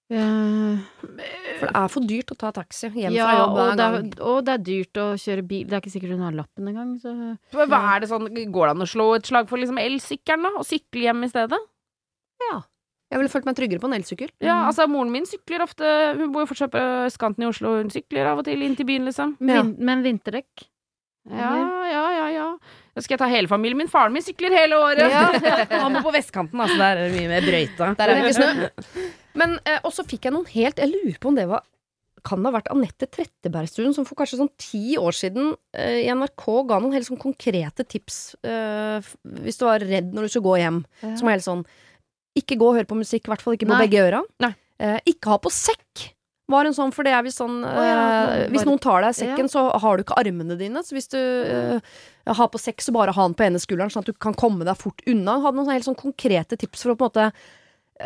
[0.08, 0.78] Eh,
[1.58, 4.06] for det er for dyrt å ta taxi hjem ja, fra jobb og det, er,
[4.24, 5.66] og det er dyrt å kjøre bil.
[5.68, 6.94] Det er ikke sikkert hun har lappen engang.
[7.02, 7.12] Så
[7.52, 10.54] Hva er det sånn, Går det an å slå et slag for liksom elsykkelen, da?
[10.56, 11.60] Og sykle hjem i stedet?
[12.48, 12.56] Ja.
[13.08, 14.32] Jeg ville følt meg tryggere på en elsykkel.
[14.44, 17.78] Ja, altså Moren min sykler ofte Hun bor jo fortsatt på østkanten i Oslo.
[17.80, 19.36] Hun sykler av og til inn til byen, liksom.
[19.40, 19.62] Ja.
[19.62, 20.68] Vin, Men vinterdekk?
[21.28, 21.52] Ja,
[21.92, 22.48] ja, ja, ja.
[22.96, 23.90] Da skal jeg ta hele familien min.
[23.92, 25.04] Faren min sykler hele året.
[25.12, 25.26] Ja.
[25.84, 26.76] Han bor på vestkanten, altså.
[26.80, 27.90] Der er det mye mer brøyta.
[27.98, 29.08] Der er det ikke snø.
[29.38, 31.66] Men eh, også fikk jeg noen helt Jeg lurer på om det var
[32.26, 36.08] kan det ha vært Anette Trettebergstuen som for kanskje sånn ti år siden eh, i
[36.10, 39.10] NRK ga noen helt sånn konkrete tips eh,
[39.44, 40.82] hvis du var redd når du skulle gå hjem.
[41.04, 41.14] Ja.
[41.18, 41.66] Som var helt sånn
[42.38, 43.82] Ikke gå og høre på musikk, i hvert fall ikke på Nei.
[43.86, 44.22] begge øra.
[44.78, 46.08] Eh, ikke ha på sekk.
[46.48, 47.96] Var en sånn, for det er visst sånn oh, ja,
[48.32, 50.80] eh, Hvis noen tar deg i sekken, så har du ikke armene dine.
[50.86, 54.06] Så hvis du eh, har på sekk, så bare ha den på ene skulderen, sånn
[54.06, 55.40] at du kan komme deg fort unna.
[55.44, 57.26] Hadde noen helt sånn konkrete tips for å på en måte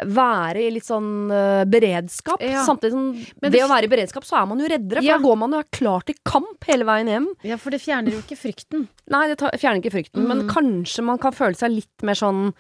[0.09, 2.41] være i litt sånn uh, beredskap.
[2.41, 2.63] Ja.
[2.65, 5.01] Samtidig som Men ved det- å være i beredskap, så er man jo reddere.
[5.03, 5.19] For Ja.
[5.19, 7.27] da går man jo er klar til kamp hele veien hjem.
[7.45, 8.89] Ja, for det fjerner jo ikke frykten.
[9.11, 10.49] Nei, det tar, fjerner ikke frykten, men Mm.
[10.49, 12.55] kanskje man kan føle seg litt mer sånn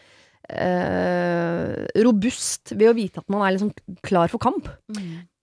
[0.51, 3.73] eh, robust ved å vite at man er liksom
[4.07, 4.69] klar for kamp.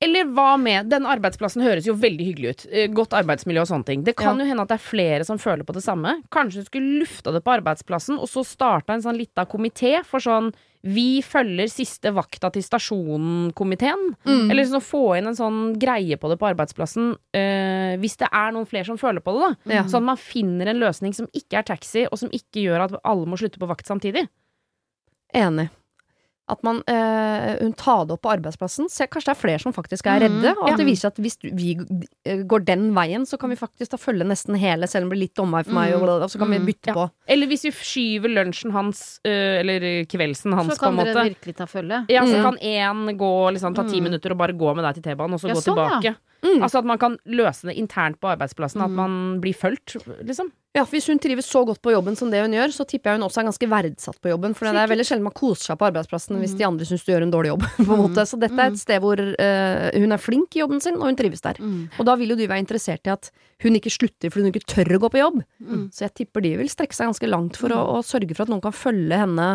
[0.02, 2.66] Eller hva med Den arbeidsplassen høres jo veldig hyggelig ut.
[2.72, 4.04] Eh, Godt arbeidsmiljø og sånne ting.
[4.08, 4.46] Det kan Ja.
[4.46, 6.22] jo hende at det er flere som føler på det samme.
[6.32, 10.20] Kanskje du skulle lufta det på arbeidsplassen, og så starta en sånn lita komité for
[10.20, 14.16] sånn Vi følger siste vakta til stasjonen-komiteen.
[14.26, 14.50] Mm.
[14.50, 18.54] Eller sånn få inn en sånn greie på det på arbeidsplassen eh, hvis det er
[18.56, 19.82] noen flere som føler på det, da.
[19.84, 19.90] Mm.
[19.90, 22.96] Sånn at man finner en løsning som ikke er taxi, og som ikke gjør at
[23.04, 24.30] alle må slutte på vakt samtidig.
[25.36, 25.70] Enig.
[26.50, 28.88] At man øh, hun tar det opp på arbeidsplassen.
[28.90, 30.54] Se, kanskje det er flere som faktisk er Mhm, redde.
[30.58, 30.78] Og at ja.
[30.78, 31.76] det viser at hvis du, vi
[32.26, 35.14] eh, går den veien, så kan vi faktisk da følge nesten hele, selv om det
[35.14, 36.02] blir litt omvei for meg, Mhm.
[36.02, 36.66] og, og så kan vi Mhm.
[36.66, 36.94] bytte Ja.
[36.98, 37.12] på.
[37.28, 41.30] Eller hvis vi skyver lunsjen hans, øh, eller kveldsen hans, Så på en kan dere
[41.30, 42.06] virkelig ta følge.
[42.10, 42.44] Ja, så Mm.
[42.44, 44.04] kan én gå liksom, ta ti Mm.
[44.10, 46.00] minutter og bare gå med deg til T-banen, og så Ja, gå sånn, ja.
[46.02, 46.16] tilbake.
[46.44, 46.62] Mm.
[46.64, 48.82] Altså at man kan løse det internt på arbeidsplassen.
[48.82, 48.96] At Mm.
[48.96, 50.52] man blir fulgt, liksom.
[50.76, 53.10] Ja, for Hvis hun trives så godt på jobben som det hun gjør, så tipper
[53.12, 54.54] jeg hun også er ganske verdsatt på jobben.
[54.56, 57.12] For det er veldig sjelden man koser seg på arbeidsplassen hvis de andre syns du
[57.12, 57.64] gjør en dårlig jobb.
[57.88, 58.26] på en måte.
[58.30, 61.16] Så dette er et sted hvor uh, hun er flink i jobben sin, og hun
[61.18, 61.58] trives der.
[61.60, 61.90] Mm.
[61.98, 63.32] Og da vil jo de være interessert i at
[63.66, 65.42] hun ikke slutter fordi hun ikke tør å gå på jobb.
[65.60, 65.90] Mm.
[65.92, 68.54] Så jeg tipper de vil strekke seg ganske langt for å, å sørge for at
[68.54, 69.50] noen kan følge henne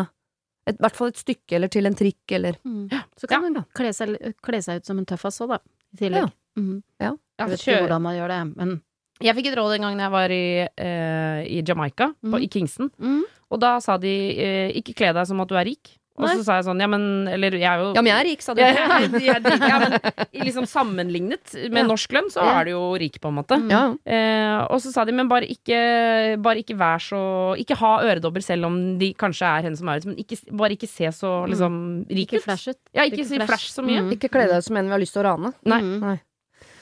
[0.67, 2.89] i hvert fall et stykke, eller til en trikk, eller Mm.
[3.21, 5.59] Så kan hun kle seg, kle seg ut som en tøffas òg, da.
[5.93, 6.25] I tillegg.
[6.25, 6.29] Ja.
[6.57, 6.81] Mm.
[7.01, 8.81] Ja, Jeg vet ikke hvordan man gjør det, men
[9.21, 12.41] Jeg fikk et råd en gang jeg var i, eh, i Jamaica, på, Mm.
[12.43, 12.91] i Kingston.
[12.99, 13.23] mm.
[13.51, 15.97] Og da sa de eh, ikke kle deg som at du er rik.
[16.17, 16.35] Og Nei.
[16.37, 18.41] så sa jeg sånn, ja men Eller jeg er jo Ja, men jeg er rik,
[18.41, 18.61] sa du.
[18.63, 19.35] Ja, ja, ja,
[19.67, 19.99] ja, men
[20.47, 21.87] liksom sammenlignet med Ja.
[21.89, 22.61] norsk lønn, så Ja.
[22.61, 23.57] er du jo rik, på en måte.
[23.59, 23.69] Mm.
[23.69, 23.81] Ja.
[24.07, 28.41] Eh, og så sa de, men bare ikke, bare ikke vær så Ikke ha øredobber
[28.41, 31.45] selv om de kanskje er henne som er ute, men ikke, bare ikke se så
[31.51, 32.43] liksom rik Ikke ut.
[32.43, 32.77] flash ut.
[32.93, 33.47] Ja, ikke Ikke si flash.
[33.47, 34.01] flash så mye.
[34.07, 34.11] Mm.
[34.15, 35.53] Ikke kle deg ut som en vi har lyst til å rane.
[35.65, 35.81] Nei.
[35.81, 35.99] Mm.
[35.99, 36.19] Nei.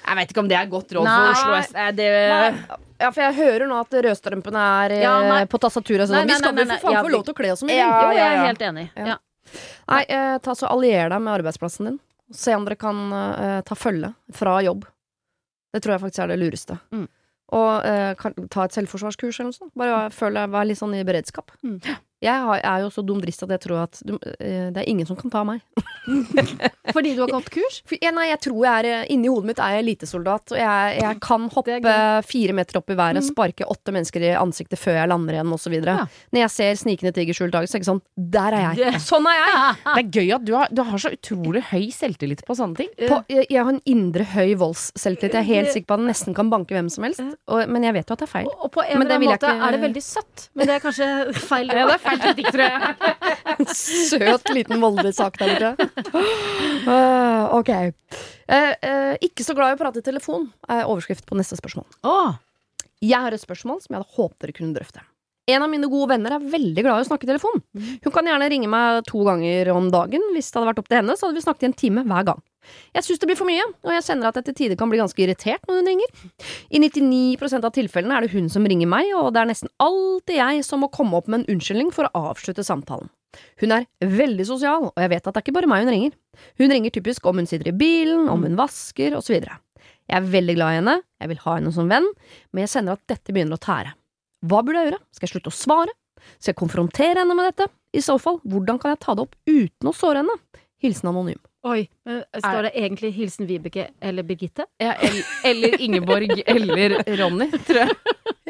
[0.03, 1.73] Jeg vet ikke om det er godt råd for Oslo S.
[1.73, 2.07] Eh, det,
[3.03, 6.07] Ja, for jeg hører nå at rødstrømpene er eh, Ja, på tastaturet.
[6.09, 6.27] Sånn.
[6.27, 7.89] Vi skal jo vel for faen få lov til å kle oss som vi Ja,
[7.89, 8.13] vil.
[8.13, 8.87] Jo, jeg er helt enig.
[9.89, 11.99] Nei, eh, ta så allier deg med arbeidsplassen din.
[12.33, 14.87] Se om dere kan eh, ta følge fra jobb.
[15.73, 16.77] Det tror jeg faktisk er det lureste.
[16.93, 17.05] Mm.
[17.53, 19.73] Og eh, kan, ta et selvforsvarskurs eller noe sånt.
[19.77, 21.53] Bare føl deg, vær litt sånn i beredskap.
[21.65, 21.79] Mm.
[22.23, 25.17] Jeg er jo så dumdrist at jeg tror at du, eh, det er ingen som
[25.19, 25.61] kan ta meg.
[26.93, 27.79] Fordi du har gått kurs?
[27.87, 30.59] For, ja, nei, jeg tror jeg er eh, Inni hodet mitt er jeg elitesoldat, og
[30.59, 31.93] jeg, jeg kan hoppe
[32.27, 33.27] fire meter opp i været, Mm.
[33.29, 35.73] sparke åtte mennesker i ansiktet før jeg lander igjen, osv.
[35.85, 36.05] Ja.
[36.33, 38.01] Når jeg ser snikende tigerskjult dag, så er det ikke sånn
[38.33, 38.79] Der er jeg!
[38.93, 39.75] Det- Sånn er jeg!
[39.95, 42.89] det er gøy at du har, du har så utrolig høy selvtillit på sånne ting.
[43.07, 45.37] På, jeg, jeg har en indre høy voldsselvtillit.
[45.37, 47.21] Jeg er helt sikker på at den nesten kan banke hvem som helst.
[47.47, 48.49] Og, men jeg vet jo at det er feil.
[48.49, 50.83] Og, og på en eller annen måte ikke- er det veldig søtt, men det er
[50.83, 51.09] kanskje
[51.47, 51.71] feil.
[51.73, 53.75] Ja, det er feil kritikk, tror jeg.
[54.13, 55.87] Søt liten voldelig sak der borte.
[56.83, 57.71] Uh, ok.
[58.49, 61.87] Uh, uh, ikke så glad i å prate i telefon, er overskrift på neste spørsmål.
[62.07, 62.37] Oh.
[63.03, 65.03] Jeg har et spørsmål som jeg hadde håpet dere kunne drøfte.
[65.51, 67.59] En av mine gode venner er veldig glad i å snakke i telefon.
[67.75, 70.23] Hun kan gjerne ringe meg to ganger om dagen.
[70.31, 72.29] Hvis det hadde vært opp til henne, så hadde vi snakket i en time hver
[72.31, 72.39] gang.
[72.95, 75.01] Jeg syns det blir for mye, og jeg kjenner at jeg til tider kan bli
[75.01, 76.21] ganske irritert når hun ringer.
[76.69, 80.39] I 99% av tilfellene er det hun som ringer meg, og det er nesten alltid
[80.39, 83.11] jeg som må komme opp med en unnskyldning for å avslutte samtalen.
[83.61, 86.15] Hun er veldig sosial, og jeg vet at det er ikke bare meg hun ringer.
[86.61, 89.39] Hun ringer typisk om hun sitter i bilen, om hun vasker, osv.
[89.39, 92.09] Jeg er veldig glad i henne, jeg vil ha henne som venn,
[92.51, 93.95] men jeg kjenner at dette begynner å tære.
[94.43, 95.01] Hva burde jeg gjøre?
[95.15, 95.95] Skal jeg slutte å svare?
[96.37, 97.69] Skal jeg konfrontere henne med dette?
[97.95, 100.35] I så fall, hvordan kan jeg ta det opp uten å såre henne?
[100.83, 101.39] Hilsen anonym.
[101.63, 101.87] Oi.
[102.05, 104.65] Men Står det egentlig 'Hilsen Vibeke' eller 'Birgitte'?
[104.79, 104.93] Ja,
[105.45, 107.89] eller Ingeborg eller Ronny, tror jeg.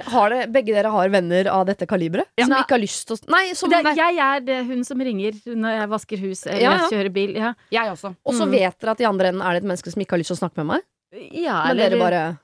[0.04, 2.26] Har det, begge dere har venner av dette kaliberet?
[2.38, 2.46] Ja.
[2.46, 5.38] Som ikke har lyst til å Nei, som Det, jeg er det hun som ringer
[5.46, 6.90] når jeg vasker hus eller Ja, ja.
[6.90, 7.36] kjører bil.
[7.38, 8.16] Ja, Jeg også.
[8.26, 8.52] Og så Mm.
[8.52, 10.38] vet dere at i andre enden er det et menneske som ikke har lyst til
[10.38, 10.82] å snakke med meg,
[11.32, 11.90] ja eller...
[11.90, 12.38] men dere bare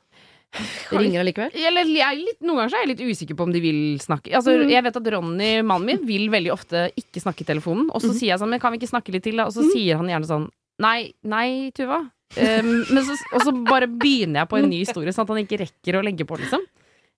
[0.91, 1.51] ringer allikevel?
[1.53, 3.82] Eller, jeg er litt, noen ganger så er jeg litt usikker på om de vil
[4.01, 4.32] snakke.
[4.34, 4.69] Altså, Mm.
[4.71, 7.89] Jeg vet at Ronny, mannen min, vil veldig ofte ikke snakke i telefonen.
[7.93, 8.17] Og så mm.
[8.17, 9.45] sier jeg sånn, men kan vi ikke snakke litt til, da?
[9.45, 9.71] Og så Mhm.
[9.75, 10.49] sier han gjerne sånn,
[10.82, 12.02] nei, nei, Tuva.
[12.38, 15.42] Um, men så, og så bare begynner jeg på en ny historie, sånn at han
[15.42, 16.62] ikke rekker å legge på, liksom.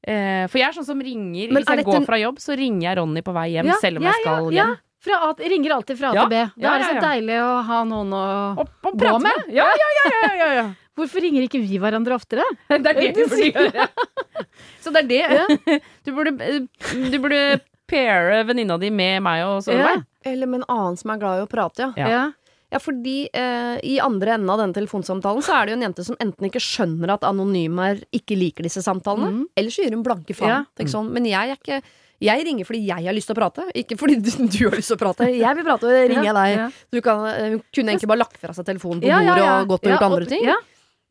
[0.01, 2.87] Uh, for jeg er sånn som ringer Men Hvis jeg går fra jobb, så ringer
[2.87, 4.71] jeg Ronny på vei hjem, Ja, selv om ja, jeg skal ja, hjem.
[5.05, 6.39] Fra A, ringer alltid fra A Ja, til B.
[6.55, 7.03] Da ja, er det så ja, ja.
[7.05, 8.23] deilig å ha noen å
[8.63, 9.27] Og, og Gå med.
[9.27, 9.51] med!
[9.53, 10.65] Ja, ja, ja, ja, ja, ja.
[10.97, 12.45] Hvorfor ringer ikke vi hverandre oftere?
[12.71, 13.87] Det er det du burde gjøre.
[14.83, 15.77] Så det er det.
[16.05, 16.65] Du burde, eh,
[17.13, 20.01] du burde paire venninna di med meg og Solveig.
[20.25, 22.25] Eller med en annen som er glad i å prate, ja.
[22.71, 22.79] Ja.
[22.79, 26.19] Fordi eh, i andre enden av denne telefonsamtalen så er det jo en jente som
[26.23, 29.49] enten ikke skjønner at anonymer ikke liker disse samtalene, mm.
[29.59, 30.63] eller så gir hun blanke faen.
[30.71, 30.87] Ja.
[30.91, 31.11] Sånn.
[31.11, 31.81] Men jeg er ikke
[32.21, 34.93] jeg ringer fordi jeg har lyst til å prate, ikke fordi du, du har lyst
[34.93, 35.29] til å prate.
[35.33, 36.51] Jeg vil prate, og ringer jeg deg.
[36.53, 36.67] Ja.
[36.93, 39.87] Du kan, eh, hun kunne egentlig bare lagt fra seg telefonen på bordet og gått
[39.87, 40.45] og gjort andre ting.
[40.51, 40.59] Ja.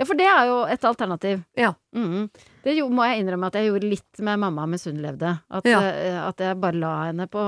[0.07, 1.43] for det er jo et alternativ.
[1.59, 1.75] Ja.
[1.97, 2.31] Mhm.
[2.61, 5.33] Det jo, må jeg innrømme at jeg gjorde litt med mamma mens hun levde.
[5.49, 7.45] At, eh, at jeg bare la henne på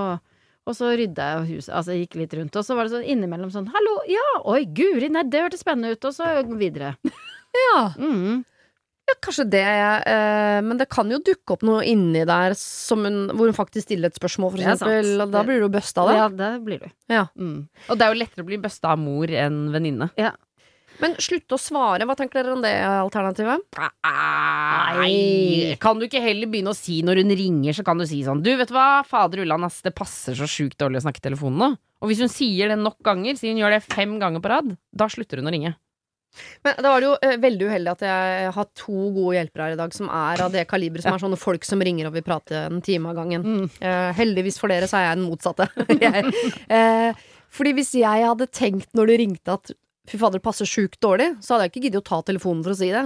[0.63, 2.57] Og så rydda jeg huset, altså jeg gikk litt rundt.
[2.59, 5.97] Og så var det sånn innimellom sånn Hallo, ja, oi, guri, nei, det hørtes spennende
[5.97, 6.09] ut.
[6.09, 6.97] Og så videre.
[7.53, 7.81] Ja.
[8.01, 8.45] Mm.
[9.05, 9.61] Ja, kanskje det,
[10.09, 13.85] eh, men det kan jo dukke opp noe inni der som hun, hvor hun faktisk
[13.91, 15.11] stiller et spørsmål, for eksempel.
[15.21, 16.15] Og da blir du busta av det.
[16.17, 16.87] Ja, det blir du.
[17.13, 17.27] Ja.
[17.37, 17.59] Mm.
[17.91, 20.09] Og det er jo lettere å bli busta av mor enn venninne.
[21.01, 23.65] Men slutte å svare, hva tenker dere om det alternativet?
[24.99, 28.21] Nei Kan du ikke heller begynne å si når hun ringer, så kan du si
[28.27, 31.23] sånn Du, vet du hva, fader ullan, ass, det passer så sjukt dårlig å snakke
[31.23, 31.71] i telefonen nå.
[32.03, 34.75] Og hvis hun sier det nok ganger, sier hun gjør det fem ganger på rad,
[34.91, 35.77] da slutter hun å ringe.
[36.65, 39.75] Men da var det jo eh, veldig uheldig at jeg har to gode hjelpere her
[39.75, 42.25] i dag som er av det kaliberet som er sånne folk som ringer og vil
[42.27, 43.45] prate en time av gangen.
[43.45, 43.67] Mm.
[43.85, 45.69] Eh, heldigvis for dere så er jeg den motsatte.
[46.07, 46.33] jeg,
[46.73, 49.75] eh, fordi hvis jeg hadde tenkt når du ringte at
[50.11, 52.75] fy fader, det passer sjukt dårlig, så hadde jeg ikke giddet å ta telefonen for
[52.75, 53.05] å si det.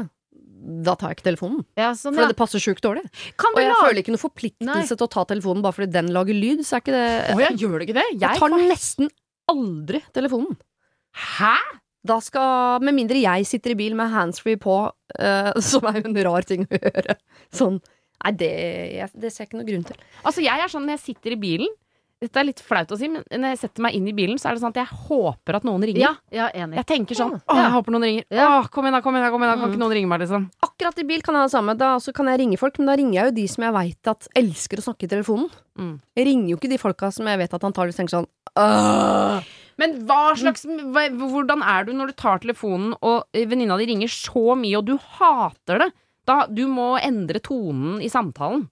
[0.87, 1.65] da tar jeg ikke telefonen.
[1.79, 2.31] Ja, sånn, For ja.
[2.33, 3.05] det passer sjukt dårlig.
[3.39, 6.35] Kan Og jeg føler ikke noe forpliktelse til å ta telefonen bare fordi den lager
[6.35, 6.65] lyd.
[6.67, 8.07] Så er ikke det Å jeg gjør det ikke det?
[8.23, 9.11] Jeg tar nesten
[9.53, 10.57] aldri telefonen.
[11.37, 11.55] Hæ?
[12.07, 16.09] Da skal, Med mindre jeg sitter i bil med handsfree på, uh, som er jo
[16.11, 17.17] en rar ting å gjøre.
[17.55, 17.79] Sånn.
[18.25, 18.51] Nei, det,
[18.97, 19.99] jeg, det ser jeg ikke noe grunn til.
[20.25, 21.75] Altså, jeg er sånn når jeg sitter i bilen
[22.27, 24.51] Dette er litt flaut å si, men når jeg setter meg inn i bilen, så
[24.51, 26.03] er det sånn at jeg håper at noen ringer.
[26.03, 26.81] Ja, ja, enig.
[26.83, 27.43] Jeg tenker sånn Ja.
[27.47, 28.27] Å, jeg håper noen ringer.
[28.35, 28.47] Ja.
[28.59, 29.61] Å, kom igjen, da, kom igjen, da, kom igjen, da.
[29.61, 29.75] Kan Mm.
[29.77, 30.49] ikke noen ringe meg, liksom?
[30.67, 31.77] Akkurat i bil kan jeg ha det samme.
[31.79, 34.29] Da kan jeg ringe folk, men da ringer jeg jo de som jeg veit at
[34.43, 35.51] elsker å snakke i telefonen.
[35.79, 35.95] Mm.
[36.17, 39.45] Jeg ringer jo ikke de folka som jeg vet at antakeligvis tenker sånn «Åh».
[39.79, 44.09] Men hva slags hva, Hvordan er du når du tar telefonen, og venninna di ringer
[44.09, 45.91] så mye, og du hater det?
[46.27, 48.65] Da, du må endre tonen i samtalen.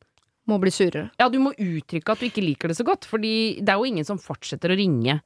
[0.50, 1.08] Må bli surere.
[1.20, 3.88] Ja, du må uttrykke at du ikke liker det så godt, Fordi det er jo
[3.88, 5.20] ingen som fortsetter å ringe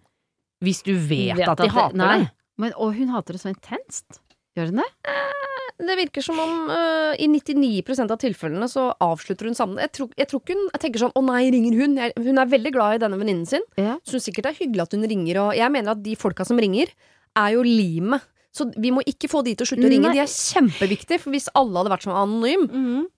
[0.62, 2.14] hvis du vet, Vet at de at hater nei.
[2.18, 2.30] det.
[2.58, 4.18] Men, og hun hater det så intenst.
[4.58, 4.88] Gjør hun det?
[5.78, 9.78] Det virker som om uh, i 99% av tilfellene så avslutter hun sammen.
[9.78, 11.94] Jeg tror, jeg tror ikke hun jeg tenker sånn 'å nei, ringer hun'?
[12.02, 13.62] Jeg, hun er veldig glad i denne venninnen sin.
[13.78, 13.94] Ja.
[14.02, 16.58] Syns sikkert det er hyggelig at hun ringer, og jeg mener at de folka som
[16.58, 16.90] ringer,
[17.38, 18.26] er jo limet.
[18.58, 20.10] Så vi må ikke få de til å slutte å ringe.
[20.16, 22.64] De er kjempeviktige, for hvis alle hadde vært sånn anonym,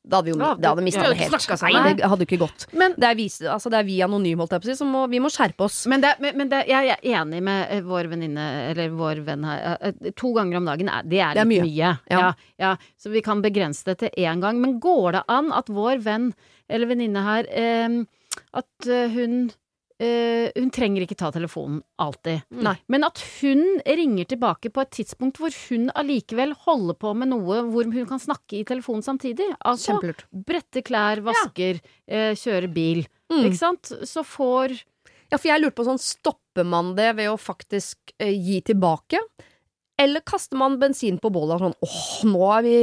[0.04, 1.64] da hadde vi jo Ja, det hadde mistet ja, det helt.
[1.64, 2.66] Nei, det hadde jo ikke gått.
[2.76, 4.88] Men, Det er, vi, altså det er vi anonyme, holdt jeg på å si, så
[4.88, 5.80] må, vi må skjerpe oss.
[5.90, 9.44] men, det, men, men det, jeg er enig med eh, vår venninne, eller vår venn
[9.48, 9.64] her.
[9.80, 11.70] eh, eh, To ganger om dagen, er, det er Det er litt mye.
[11.70, 11.92] mye.
[12.10, 12.20] Ja.
[12.20, 14.60] Ja, ja, så vi kan begrense det til én gang.
[14.60, 16.32] Men går det an at vår venn
[16.68, 18.00] eller venninne her eh,
[18.54, 19.50] At eh, hun
[20.00, 22.46] eh, Hun trenger ikke ta telefonen alltid.
[22.64, 22.76] Nei.
[22.92, 27.60] Men at hun ringer tilbake på et tidspunkt hvor hun allikevel holder på med noe
[27.70, 29.50] hvor hun kan snakke i telefonen samtidig.
[29.60, 30.24] Altså Kjempelurt.
[30.32, 33.04] brette klær, vasker, eh, kjøre bil.
[33.30, 33.44] Mm.
[33.44, 33.92] Ikke sant?
[34.08, 34.80] Så får
[35.30, 39.20] Ja, for jeg lurte på sånn, stopper man det ved å faktisk uh, gi tilbake?
[40.00, 42.76] Eller kaster man bensin på bålet og sånn åh, nå er vi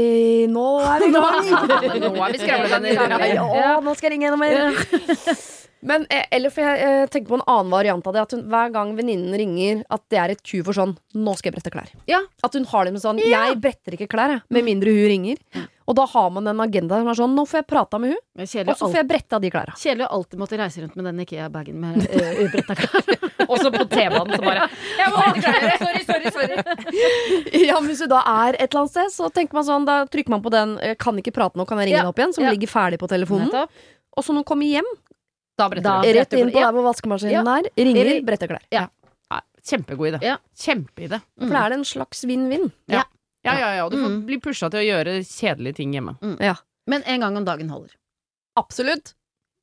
[0.54, 1.50] Nå er vi gang!
[2.06, 3.28] Nå er vi skravlevenner.
[3.58, 5.57] Ja, nå skal jeg ringe enda mer.
[5.82, 8.22] Men, eh, eller for jeg jeg tenker på en annen variant av det.
[8.26, 11.52] At hun, hver gang venninnen ringer, at det er et ku for sånn Nå skal
[11.52, 11.90] jeg brette klær.
[12.10, 12.22] Ja.
[12.44, 15.42] At hun har det med sånn Jeg bretter ikke klær, jeg, med mindre hun ringer.
[15.88, 18.20] Og da har man en agenda som er sånn Nå får jeg prata med hun,
[18.44, 19.76] og så får jeg bretta de klærne.
[19.80, 23.14] Kjedelig å alltid måtte reise rundt med den IKEA-bagen med uh, ubretta klær.
[23.48, 24.66] Og så på T-banen så bare
[24.98, 25.78] Jeg må brette klær!
[25.86, 27.62] Sorry, sorry, sorry.
[27.64, 30.02] Ja, men Hvis du da er et eller annet sted, så tenker man sånn Da
[30.12, 32.20] trykker man på den eh, 'Kan ikke prate nå, kan jeg ringe Ja, deg opp
[32.20, 33.48] igjen?' Som ligger ferdig på telefonen.
[33.48, 33.72] Nettopp.
[34.18, 34.90] Og så når hun kommer hjem,
[35.58, 36.14] Da bretter Da- du.
[36.14, 38.62] rett inn på- på der hvor vaskemaskinen er, ringer, bretter klær.
[38.72, 38.88] Ja,
[39.64, 40.22] kjempegod idé.
[40.24, 40.38] Ja.
[40.56, 41.22] Kjempeidé.
[41.40, 42.72] For da er det en slags vinn-vinn.
[42.88, 43.04] Ja,
[43.44, 43.86] ja, ja.
[43.86, 44.26] Og du får Mm.
[44.26, 46.18] bli pusha til å gjøre kjedelige ting hjemme.
[46.40, 46.56] Ja.
[46.88, 47.92] Men en gang om dagen holder.
[48.56, 49.14] Absolutt.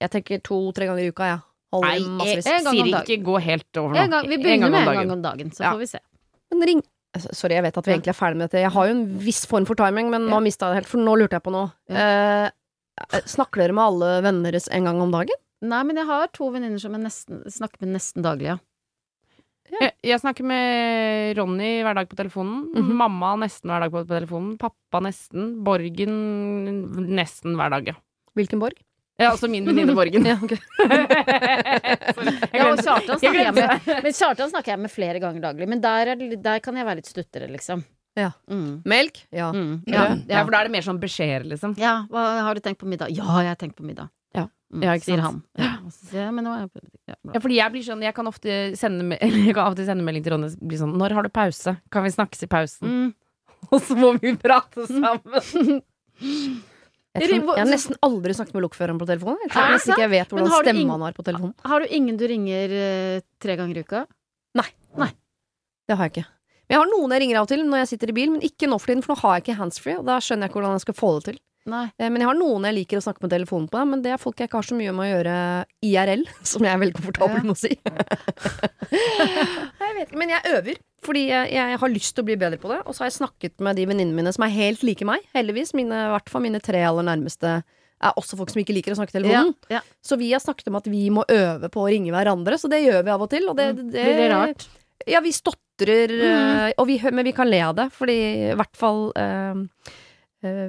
[0.01, 1.41] Jeg tenker to-tre ganger i uka, jeg.
[1.73, 2.47] Holder Nei, massevis.
[2.47, 3.07] en gang om Siri, dagen.
[3.07, 4.11] ikke gå helt over En nå.
[4.11, 5.73] gang, vi En begynner gang med en gang om dagen, så Ja.
[5.73, 5.99] får vi se.
[6.53, 6.83] Men ring
[7.17, 8.59] Sorry, jeg vet at vi egentlig er ferdig med dette.
[8.61, 10.35] Jeg har jo en viss form for timing, men Ja.
[10.35, 11.71] nå mista jeg det helt, for nå lurte jeg på noe.
[11.89, 12.51] Eh,
[13.25, 15.35] snakker dere med alle venner deres en gang om dagen?
[15.65, 18.59] Nei, men jeg har to venninner som jeg nesten, snakker med nesten daglig, ja.
[19.81, 22.67] Jeg, jeg snakker med Ronny hver dag på telefonen.
[22.77, 22.91] Mhm.
[23.01, 24.59] Mamma nesten hver dag på, telefonen.
[24.61, 25.55] Pappa nesten.
[25.65, 26.19] Borgen
[27.17, 27.97] nesten hver dag, ja.
[28.37, 28.77] Hvilken borg?
[29.19, 30.27] Ja, altså min venninne Borgen.
[30.27, 30.53] Ja, ok.
[32.15, 35.21] Sorry, jeg Ja, og glemte- Kjartan snakker jeg med, men Kjartan snakker jeg med flere
[35.23, 35.69] ganger daglig.
[35.71, 37.85] Men der, er, det der kan jeg være litt stuttere, liksom.
[38.19, 38.31] Ja.
[38.51, 38.83] Mm.
[38.87, 39.25] Melk?
[39.35, 39.49] Ja.
[39.55, 39.81] Mm.
[39.91, 41.75] Ja, Ja, ja, for da er det mer sånn beskjeder, liksom.
[41.81, 43.11] Ja, hva, har du tenkt på middag?
[43.17, 44.11] Ja, jeg har tenkt på middag.
[44.73, 44.79] Ja.
[44.79, 45.41] Mm, ikke sier han.
[45.61, 45.73] Ja.
[45.85, 46.69] Og er
[47.07, 47.15] ja.
[47.35, 50.25] Ja, fordi jeg blir sånn Jeg kan ofte sende, eller jeg kan ofte sende melding
[50.25, 51.77] til Ronny bli sånn 'Når har du pause?
[51.91, 53.11] Kan vi snakkes i pausen?' Mm.
[53.73, 55.83] Og så må vi prate sammen.
[57.15, 59.39] Jeg, tror, jeg har nesten aldri snakket med lokføreren på telefonen.
[59.45, 61.53] Jeg tror nesten ikke jeg vet hvordan stemmen han har på telefonen.
[61.63, 64.01] Har du ingen du ringer eh, tre ganger i uka?
[64.59, 64.67] Nei
[65.87, 66.27] Det har jeg ikke.
[66.65, 68.45] Men jeg har noen jeg ringer av og til når jeg sitter i bil, men
[68.47, 70.59] ikke nå for tiden, for nå har jeg ikke handsfree, og da skjønner jeg ikke
[70.59, 71.39] hvordan jeg skal få det til.
[71.71, 71.85] Nei.
[71.97, 74.21] Eh, Men jeg har noen jeg liker å snakke med telefonen på, men det er
[74.21, 75.37] folk jeg ikke har så mye med å gjøre
[75.89, 77.45] IRL, som jeg er veldig komfortabel Ja.
[77.47, 77.73] med å si.
[78.95, 82.61] jeg vet ikke, men jeg øver, fordi jeg, jeg har lyst til å bli bedre
[82.61, 82.81] på det.
[82.85, 85.75] Og så har jeg snakket med de venninnene mine som er helt like meg, heldigvis.
[85.77, 87.59] Mine, I hvert fall mine tre aller nærmeste
[88.05, 89.53] er også folk som ikke liker å snakke telefonen.
[89.71, 89.83] Ja, ja.
[90.05, 92.83] Så vi har snakket om at vi må øve på å ringe hverandre, så det
[92.85, 93.47] gjør vi av og til.
[93.49, 94.67] Og det, det, det, Blir det rart?
[95.11, 96.75] Ja, vi stotrer, mm.
[96.81, 98.19] og vi, men vi kan le av det, fordi
[98.53, 100.04] i hvert fall eh, eh,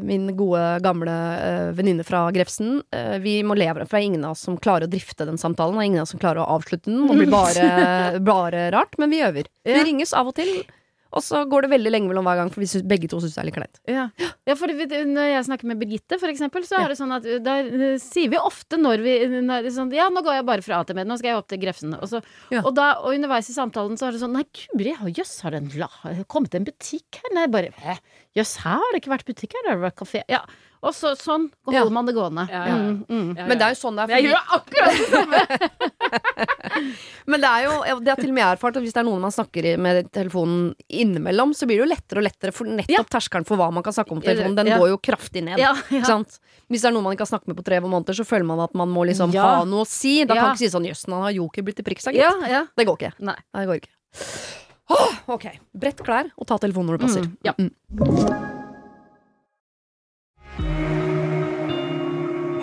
[0.02, 2.82] min gode, gamle uh, venninne fra Grefsen.
[2.96, 5.28] eh, vi må leve den, for det er ingen av oss som klarer å drifte
[5.28, 5.76] den samtalen.
[5.76, 7.06] Det er ingen av oss som klarer å avslutte den.
[7.10, 7.68] Det blir bare,
[8.24, 9.52] bare rart, men vi øver.
[9.66, 10.52] Vi ringes av og til.
[11.16, 13.38] Og så går det veldig lenge mellom hver gang, for vi synes, begge to syns
[13.38, 13.80] det er litt kleint.
[13.90, 14.06] Ja,
[14.50, 17.38] ja for når jeg snakker med Birgitte, for eksempel, så er det sånn at uh,
[17.44, 20.82] da uh, sier vi ofte når vi når, sånn, Ja, nå går jeg bare fra
[20.82, 21.96] A til B, nå skal jeg opp til Grefsen.
[21.96, 22.22] Og, så,
[22.54, 22.66] Ja.
[22.66, 24.44] og, da, og underveis i samtalen så er det sånn Nei,
[24.76, 27.32] Guri, jøss, har det har det kommet en butikk her?
[27.38, 27.72] Nei, bare?
[28.36, 30.26] Jøss, her har det ikke vært butikk her, det har vært kafé.
[30.32, 30.44] Ja.
[30.86, 31.90] Og så, sånn holder Ja.
[31.90, 32.44] man det gående.
[32.52, 32.76] Ja, ja.
[32.78, 33.30] Mm, mm.
[33.48, 34.12] Men det er jo sånn det er.
[34.16, 35.40] Jeg gjør akkurat det samme!
[37.26, 39.08] Men det er jo Det har til og med jeg erfart at hvis det er
[39.08, 42.92] noen man snakker med telefonen innimellom, så blir det jo lettere og lettere, for nettopp
[42.94, 43.04] Ja.
[43.18, 44.78] terskelen for hva man kan snakke om på telefonen, den Ja.
[44.78, 45.58] går jo kraftig ned.
[45.58, 46.38] Ja, Ikke sant?
[46.70, 48.60] Hvis det er noen man ikke har snakket med på tre måneder, så føler man
[48.60, 49.42] at man må liksom Ja.
[49.58, 50.24] ha noe å si.
[50.26, 52.22] Da kan man ikke si sånn 'jøss, nå har Joker blitt til priksa', gitt.
[52.22, 52.66] ja, ja.
[52.78, 53.14] Det går ikke.
[53.20, 53.36] Nei.
[53.54, 53.90] Nei, det går ikke.
[54.90, 55.46] Oh, ok.
[55.74, 57.24] Brett klær og ta telefonen når det passer.
[57.26, 58.52] Mm, ja.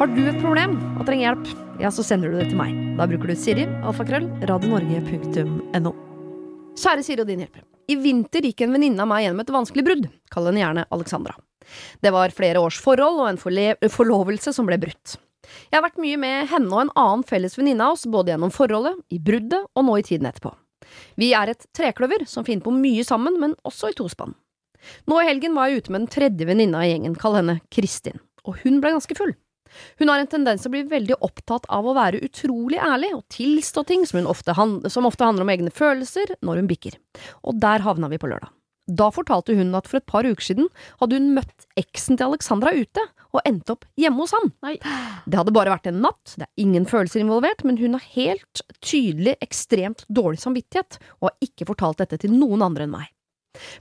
[0.03, 2.73] Har du et problem og trenger hjelp, ja, så sender du det til meg.
[2.99, 5.93] Da bruker du Siri, alfakrøll, radionorge.no.
[6.75, 7.63] Kjære Siri og din hjelper.
[7.87, 10.09] I vinter gikk en venninne av meg gjennom et vanskelig brudd.
[10.35, 11.37] Kall henne gjerne Alexandra.
[12.03, 13.39] Det var flere års forhold og en
[13.95, 15.15] forlovelse som ble brutt.
[15.71, 18.51] Jeg har vært mye med henne og en annen felles venninne av oss, både gjennom
[18.59, 20.51] forholdet, i bruddet og nå i tiden etterpå.
[21.15, 24.35] Vi er et trekløver som finner på mye sammen, men også i tospann.
[25.07, 28.19] Nå i helgen var jeg ute med den tredje venninna i gjengen, kall henne Kristin,
[28.43, 29.37] og hun ble ganske full.
[30.01, 33.27] Hun har en tendens til å bli veldig opptatt av å være utrolig ærlig og
[33.33, 34.57] tilstå ting som, hun ofte,
[34.93, 36.99] som ofte handler om egne følelser, når hun bikker.
[37.47, 38.53] Og der havna vi på lørdag.
[38.91, 40.67] Da fortalte hun at for et par uker siden
[40.99, 44.51] hadde hun møtt eksen til Alexandra ute, og endte opp hjemme hos han.
[44.65, 44.75] Nei.
[45.25, 48.65] Det hadde bare vært en natt, det er ingen følelser involvert, men hun har helt
[48.85, 53.09] tydelig ekstremt dårlig samvittighet, og har ikke fortalt dette til noen andre enn meg.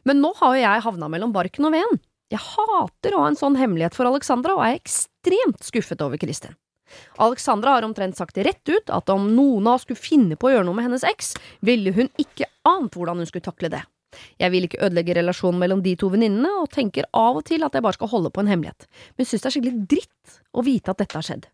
[0.08, 2.02] Men nå har jo jeg havna mellom barken og veden.
[2.32, 6.56] Jeg hater å ha en sånn hemmelighet for Alexandra, og er ekstremt skuffet over Kristin.
[7.24, 10.54] Alexandra har omtrent sagt rett ut at om noen av oss skulle finne på å
[10.56, 13.84] gjøre noe med hennes eks, ville hun ikke ant hvordan hun skulle takle det.
[14.41, 17.76] Jeg vil ikke ødelegge relasjonen mellom de to venninnene, og tenker av og til at
[17.76, 20.91] jeg bare skal holde på en hemmelighet, men synes det er skikkelig dritt å vite
[20.91, 21.48] at dette har skjedd.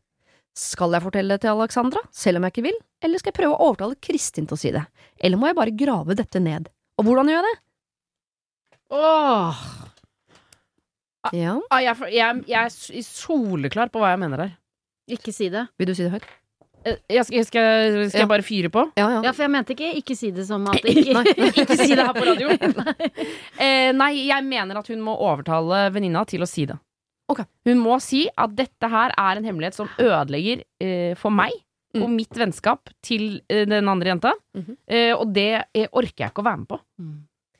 [0.57, 3.57] Skal jeg fortelle det til Alexandra, selv om jeg ikke vil, eller skal jeg prøve
[3.57, 4.87] å overtale Kristin til å si det,
[5.21, 6.71] eller må jeg bare grave dette ned?
[6.97, 7.61] Og hvordan gjør jeg det?
[8.97, 9.61] Åh.
[11.33, 14.51] Ja, Ah, jeg, jeg, jeg er soleklar på hva jeg mener her.
[15.09, 15.67] Ikke si det.
[15.79, 16.25] vil du si det høyt?
[16.85, 18.23] Eh, Jeg skal, skal, skal Ja.
[18.25, 18.83] jeg bare fyre på?
[18.97, 19.21] Ja, ja.
[19.23, 21.23] Ja, for jeg mente ikke ikke si det som at ikke
[21.63, 22.49] Ikke si det her på radio.
[23.59, 26.77] Eh, nei, jeg mener at hun må overtale venninna til å si det.
[27.27, 27.45] Okay.
[27.67, 31.51] Hun må si at dette her er en hemmelighet som ødelegger eh, for meg
[31.95, 32.01] Mm.
[32.03, 34.33] og mitt vennskap til eh, den andre jenta.
[34.53, 34.73] Mhm.
[34.91, 36.77] eh, og det eh, orker jeg ikke å være med på.
[36.99, 37.13] Mm.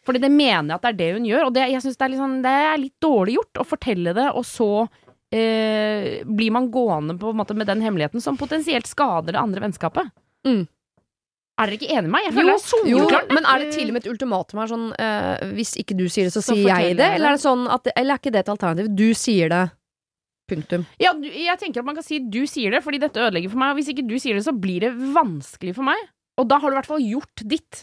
[0.08, 2.10] Fordi det mener jeg at det er det hun gjør, og det, jeg synes det,
[2.16, 4.70] sånn, det er litt dårlig gjort å fortelle det, og så
[5.36, 9.64] eh, blir man gående på en måte med den hemmeligheten som potensielt skader det andre
[9.68, 10.10] vennskapet.
[10.48, 10.64] Mm.
[11.58, 12.26] Er dere ikke enig med meg?
[12.28, 13.32] Jeg føler det er Jo, soleklart.
[13.34, 16.30] men er det til og med et ultimatum her, sånn eh, hvis ikke du sier
[16.30, 17.08] det, så, Så sier jeg det?
[17.18, 18.92] Eller er det sånn at Eller er ikke det et alternativ?
[18.94, 19.64] Du sier det.
[20.48, 20.86] Punktum.
[21.02, 23.74] Ja, jeg tenker at man kan si du sier det, fordi dette ødelegger for meg.
[23.74, 26.00] Og hvis ikke du sier det, så blir det vanskelig for meg.
[26.40, 27.82] Og da har du i hvert fall gjort ditt.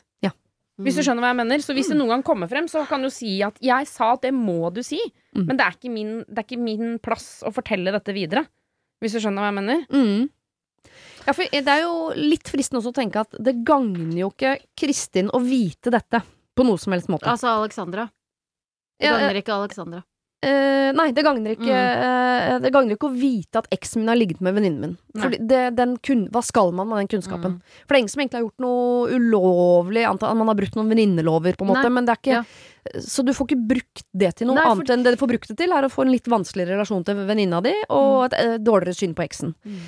[0.81, 1.07] Hvis du Mm.
[1.07, 1.59] skjønner hva jeg mener.
[1.63, 4.23] Så hvis det noen gang kommer frem, så kan du si at jeg sa at
[4.23, 4.99] det må du si,
[5.37, 5.47] Mm.
[5.47, 8.47] men det er, ikke min, det er ikke min plass å fortelle dette videre.
[9.03, 9.87] Hvis du skjønner hva jeg mener.
[9.91, 10.31] Mm.
[11.27, 14.59] Ja, for det er jo litt fristende også å tenke at det gagner jo ikke
[14.77, 16.23] Kristin å vite dette
[16.57, 17.25] på noe som helst måte.
[17.27, 18.11] Altså Alexandra.
[19.01, 20.05] Det Ja, gagner ikke Alexandra.
[20.45, 22.03] Eh, nei, det gagner ikke Mm.
[22.05, 24.97] uh, Det gagner ikke å vite at eksen min har ligget med venninnen min.
[25.17, 27.55] Fordi det, den kun, hva skal man med den kunnskapen?
[27.57, 27.63] Mm.
[27.87, 30.77] For det er ingen som egentlig har gjort noe ulovlig, annet at man har brutt
[30.77, 31.95] noen venninnelover, på en måte, Nei.
[31.97, 32.45] men det er ikke Ja.
[33.01, 35.29] Så du får ikke brukt det til noe Nei, for- annet enn det du får
[35.33, 38.35] brukt det til, er å få en litt vanskeligere relasjon til venninna di, og et
[38.45, 39.55] uh, dårligere syn på eksen.
[39.65, 39.79] Mm.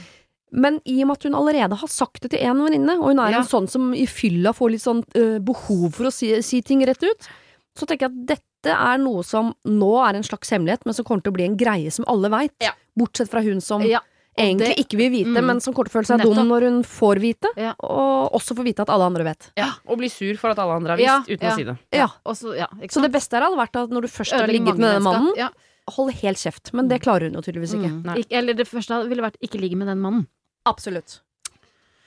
[0.52, 3.18] Men i og med at hun allerede har sagt det til en venninne, og hun
[3.20, 3.38] er Ja.
[3.40, 6.80] en sånn som i fylla får litt sånn eh, behov for å si, si ting
[6.86, 7.28] rett ut,
[7.76, 11.04] så tenker jeg at dette er noe som nå er en slags hemmelighet, men som
[11.04, 12.52] kommer til å bli en greie som alle veit.
[12.60, 12.72] Ja.
[12.98, 14.00] Bortsett fra hun som Ja.
[14.38, 15.46] egentlig det- ikke vil vite, Mm.
[15.46, 16.34] men som kommer til å føle seg Nettopp.
[16.34, 17.74] dum når hun får vite, Ja.
[17.80, 19.50] og også får vite at alle andre vet.
[19.56, 21.50] Ja, Og bli sur for at alle andre har visst, Ja, uten ja.
[21.50, 21.78] å si det.
[21.92, 22.08] Ja.
[22.24, 24.46] Og så, ja, ikke Så det beste her hadde vært at når du først har
[24.48, 25.32] ligget med denne mannen.
[25.36, 25.48] Ja.
[25.88, 26.72] hold helt kjeft.
[26.74, 28.02] Men det klarer hun jo tydeligvis ikke.
[28.02, 28.24] Mm.
[28.30, 30.26] Eller det første ville vært ikke ligge med den mannen.
[30.66, 31.20] Absolutt.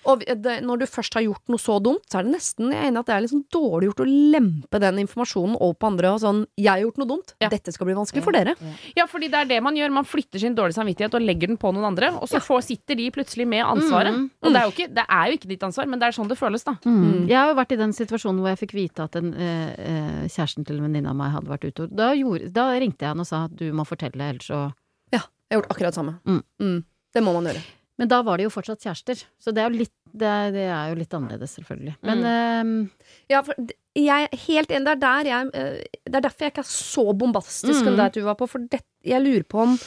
[0.07, 2.79] Og det, når du først har gjort noe så dumt, så er det nesten jeg
[2.79, 6.13] er enig at det er sånn dårlig gjort å lempe den informasjonen over på andre.
[6.13, 7.33] Og sånn 'Jeg har gjort noe dumt.
[7.41, 7.49] Ja.
[7.49, 8.55] Dette skal bli vanskelig for dere'.
[8.95, 9.91] Ja, fordi det er det man gjør.
[9.91, 12.95] Man flytter sin dårlige samvittighet og legger den på noen andre, og så får, sitter
[12.95, 14.13] de plutselig med ansvaret.
[14.13, 14.31] Mm.
[14.43, 16.29] Og det er, jo ikke, det er jo ikke ditt ansvar, men det er sånn
[16.29, 16.77] det føles, da.
[16.85, 17.27] Mm.
[17.27, 20.27] Jeg har jo vært i den situasjonen hvor jeg fikk vite at en, eh, eh,
[20.27, 21.89] kjæresten til en venninne av meg hadde vært ute.
[21.91, 24.71] Da, gjorde, da ringte jeg han og sa at du må fortelle, ellers så
[25.11, 26.19] Jeg har gjort akkurat det samme.
[26.61, 26.83] Mm.
[27.11, 27.61] Det må man gjøre.
[27.99, 30.65] Men da var de jo fortsatt kjærester, så det er jo litt, det er, det
[30.71, 31.95] er jo litt annerledes, selvfølgelig.
[32.07, 32.83] Men Mm.
[32.89, 33.53] eh, Ja, for
[33.99, 34.93] jeg er helt enig.
[35.01, 37.97] Det er jeg eh, Det er derfor jeg ikke er så bombastisk Mm.
[37.97, 39.77] det du var på, for det, jeg lurer på om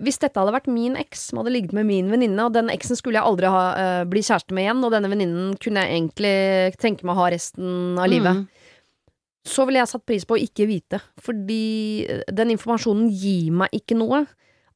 [0.00, 2.94] hvis dette hadde vært min eks som hadde ligget med min venninne, og den eksen
[2.94, 6.78] skulle jeg aldri ha, uh, bli kjæreste med igjen, og denne venninnen kunne jeg egentlig
[6.78, 8.46] tenke meg å ha resten av livet, Mm.
[9.44, 11.00] så ville jeg satt pris på å ikke vite.
[11.18, 14.26] Fordi eh, den informasjonen gir meg ikke noe.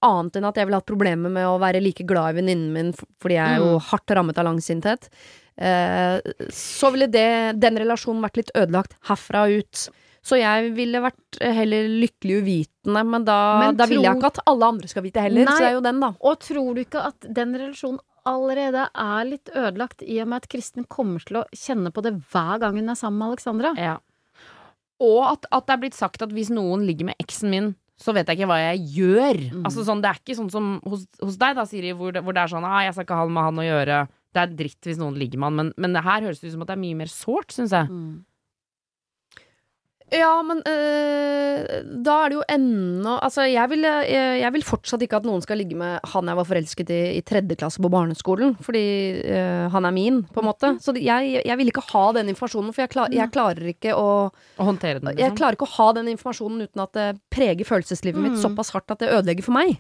[0.03, 2.93] Annet enn at jeg ville hatt problemer med å være like glad i venninnen min,
[3.23, 5.09] fordi jeg er jo hardt rammet av langsinthet.
[5.57, 6.19] Eh,
[6.53, 7.27] så ville det,
[7.63, 9.85] den relasjonen vært litt ødelagt herfra og ut.
[10.23, 14.43] Så jeg ville vært heller lykkelig uvitende, men da, Men da vil jeg ikke at
[14.47, 15.49] alle andre skal vite heller.
[15.49, 15.57] Nei.
[15.59, 16.13] Så det er jo den, da.
[16.23, 20.49] Og tror du ikke at den relasjonen allerede er litt ødelagt i og med at
[20.53, 23.73] Kristin kommer til å kjenne på det hver gang hun er sammen med Alexandra?
[23.75, 23.97] Ja.
[25.03, 27.73] Og at, at det er blitt sagt at hvis noen ligger med eksen min,
[28.03, 29.39] så vet jeg ikke hva jeg gjør.
[29.53, 29.63] Mm.
[29.69, 32.35] Altså sånn, Det er ikke sånn som hos, hos deg, da, Siri, hvor det, hvor
[32.37, 34.01] det er sånn ah, 'jeg skal ikke ha med han å gjøre'.
[34.33, 36.55] Det er dritt hvis noen ligger med han, men, men det her høres det ut
[36.57, 37.89] som at det er mye mer sårt, syns jeg.
[37.89, 38.25] Mm.
[40.13, 45.05] Ja, men øh, da er det jo ennå Altså, jeg vil, jeg, jeg vil fortsatt
[45.07, 47.89] ikke at noen skal ligge med han jeg var forelsket i i tredje klasse på
[47.93, 48.83] barneskolen, fordi
[49.25, 50.73] øh, han er min, på en måte.
[50.85, 54.09] Så jeg, jeg vil ikke ha den informasjonen, for jeg, klar, jeg klarer ikke å
[54.33, 55.11] Å håndtere den.
[55.13, 55.23] Liksom.
[55.25, 58.43] Jeg klarer ikke å ha den informasjonen uten at det preger følelseslivet mitt Mm.
[58.45, 59.77] såpass hardt at det ødelegger for meg.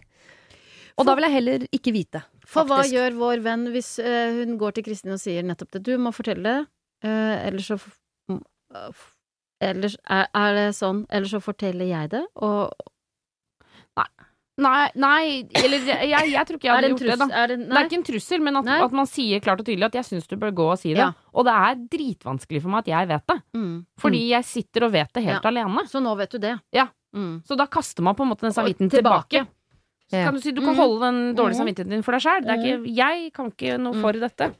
[1.00, 2.20] Og da vil jeg heller ikke vite.
[2.44, 2.52] Faktisk.
[2.52, 5.82] For hva gjør vår venn hvis øh, hun går til Kristin og sier nettopp det?
[5.88, 6.58] Du må fortelle det,
[7.06, 7.78] uh, ellers så
[8.28, 8.42] mm,
[9.62, 12.72] Ellers er, er det sånn, eller så forteller jeg det, og
[14.62, 17.26] Nei, nei, eller jeg, jeg tror ikke jeg hadde gjort gjort det, da.
[17.40, 19.86] Er det, Det er ikke en trussel, men at, at man sier klart og tydelig
[19.88, 21.00] at jeg syns du bør gå og si det.
[21.00, 21.06] Ja.
[21.32, 23.36] Og det er dritvanskelig for meg at jeg vet det.
[23.56, 23.72] Mm.
[24.04, 25.48] Fordi jeg sitter og vet det helt Ja.
[25.54, 25.86] alene.
[25.88, 26.52] Så nå vet du det.
[26.76, 26.84] Ja.
[27.16, 27.40] Mm.
[27.48, 29.40] Så da kaster man på en måte den samvittigheten tilbake.
[29.40, 29.48] tilbake.
[30.12, 30.80] Så kan du si du kan Mhm.
[30.84, 31.60] holde den dårlige Mhm.
[31.64, 32.86] samvittigheten din for deg sjæl.
[32.94, 34.00] Jeg kan ikke noe Mm.
[34.02, 34.54] for dette.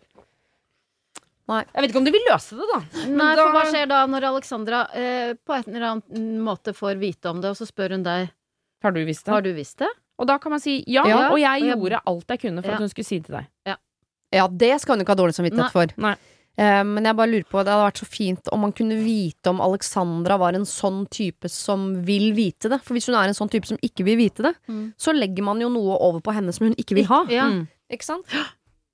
[1.53, 1.63] Nei.
[1.69, 2.81] Jeg vet ikke om de vil løse det, da.
[3.13, 6.97] Nei, da- for hva skjer da når Alexandra eh, på en eller annen måte får
[7.03, 8.31] vite om det, og så spør hun deg
[8.83, 9.33] Har du visst det?
[9.35, 9.89] Har du visst det?
[10.19, 12.63] Og da kan man si ja, Ja, og jeg og jeg- gjorde alt jeg kunne
[12.63, 12.75] for Ja.
[12.75, 13.77] at hun skulle si det til deg.
[14.33, 15.87] Ja, det skal hun ikke ha dårlig samvittighet for.
[16.01, 16.15] Nei.
[16.57, 19.49] Eh, men jeg bare lurer på, det hadde vært så fint om man kunne vite
[19.49, 22.81] om Alexandra var en sånn type som vil vite det.
[22.83, 24.95] For hvis hun er en sånn type som ikke vil vite det, Mm.
[24.99, 27.25] så legger man jo noe over på henne som hun ikke vil ha.
[27.29, 27.45] Ja.
[27.49, 27.69] Mm.
[27.91, 28.25] Ikke sant?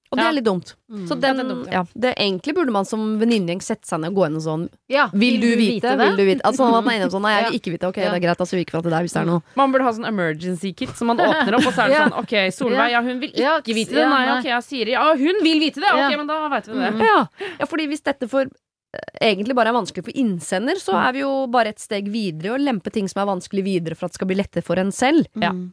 [0.09, 0.71] Og det er litt dumt.
[0.89, 1.03] Mm.
[1.09, 1.73] Så den, Ja, det er dumt, ja.
[1.83, 2.01] ja.
[2.05, 5.09] det Egentlig burde man som venninnegjeng sette seg ned og gå inn og sånn ja.
[5.13, 5.93] Vil du vite?
[6.01, 6.41] Vil du vite?
[6.49, 7.91] Altså sånn man er enig om sånn Nei, jeg vil ikke vite.
[7.93, 8.13] Ok, Ja.
[8.15, 9.43] det er greit, altså vi gikk fra til deg hvis det er noe.
[9.61, 12.17] Man burde ha sånn emergency kit som man åpner opp, og så er det sånn
[12.23, 14.07] Ok, Solveig, ja, hun vil ikke vite det.
[14.09, 15.93] Nei, ok, jeg sier ja, hun vil vite det.
[15.93, 16.95] Ok, men da veit vi det.
[16.97, 17.05] Mm.
[17.05, 17.21] Ja,
[17.61, 21.21] ja fordi hvis dette for eh, egentlig bare er vanskelig for innsender, så er vi
[21.27, 24.23] jo bare et steg videre Å lempe ting som er vanskelig videre for at det
[24.23, 25.29] skal bli lettere for en selv.
[25.37, 25.53] Ja.
[25.53, 25.69] Mm.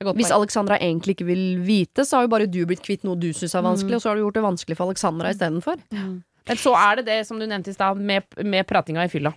[0.00, 0.30] Hvis.
[0.32, 3.54] Alexandra egentlig ikke vil vite, så har jo bare du blitt kvitt noe du syns
[3.54, 3.96] er vanskelig, Mm.
[3.96, 5.76] og så har du gjort det vanskelig for Alexandra istedenfor.
[5.92, 6.22] Mm.
[6.48, 9.34] Men så er det det som du nevnte i stad, med, med pratinga i fylla.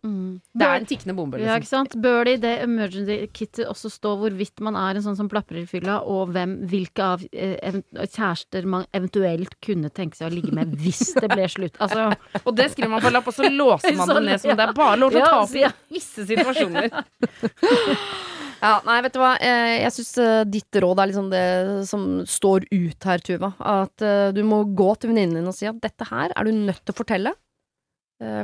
[0.00, 0.40] Mm.
[0.56, 1.36] Det er en tikkende bombe.
[1.36, 1.60] Ja, Liksom.
[1.60, 1.96] ikke sant?
[2.00, 5.60] Bør det i det emergency kittet også stå hvorvidt man er en sånn som plaprer
[5.60, 7.76] i fylla, og hvem, hvilke av eh,
[8.08, 11.76] kjærester man eventuelt kunne tenke seg å ligge med hvis det ble slutt?
[11.84, 12.06] Altså,
[12.46, 14.56] Og det skriver man på lapp, og så låser man det ned som ja.
[14.56, 16.88] det er bare lov til å Ja, ta opp i visse situasjoner.
[18.60, 19.34] Ja, nei, vet du hva.
[19.40, 21.44] Eh, Jeg syns eh, ditt råd er liksom det
[21.88, 23.54] som står ut her, Tuva.
[23.58, 26.52] At eh, du må gå til venninnen din og si at dette her er du
[26.52, 27.36] nødt til å fortelle.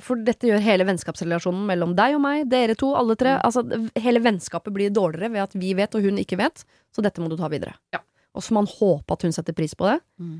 [0.00, 3.34] For dette gjør hele vennskapsrelasjonen mellom deg og meg, dere to, alle tre.
[3.44, 3.60] Altså,
[4.00, 6.62] hele vennskapet blir dårligere ved at vi vet og hun ikke vet,
[6.96, 7.74] så dette må du ta videre.
[7.92, 8.00] Ja.
[8.32, 9.98] Og så får man håpe at hun setter pris på det.
[10.16, 10.38] Mm.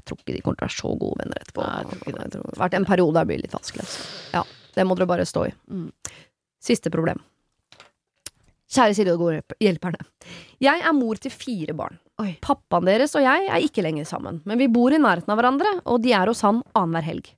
[0.00, 1.62] Jeg tror ikke de kommer til å være så gode venner etterpå.
[1.62, 2.42] Nei, jeg tror ikke det.
[2.42, 3.86] har Vært en periode der blir litt vanskelig.
[3.86, 4.10] Altså.
[4.34, 4.42] Ja,
[4.74, 5.54] det må dere bare stå i.
[5.70, 5.86] Mm.
[6.72, 7.22] Siste problem.
[8.72, 10.00] Kjære Siri og gode hjelperne.
[10.62, 11.98] Jeg er mor til fire barn.
[12.22, 12.30] Oi.
[12.44, 15.74] Pappaen deres og jeg er ikke lenger sammen, men vi bor i nærheten av hverandre,
[15.84, 17.32] og de er hos han annenhver helg.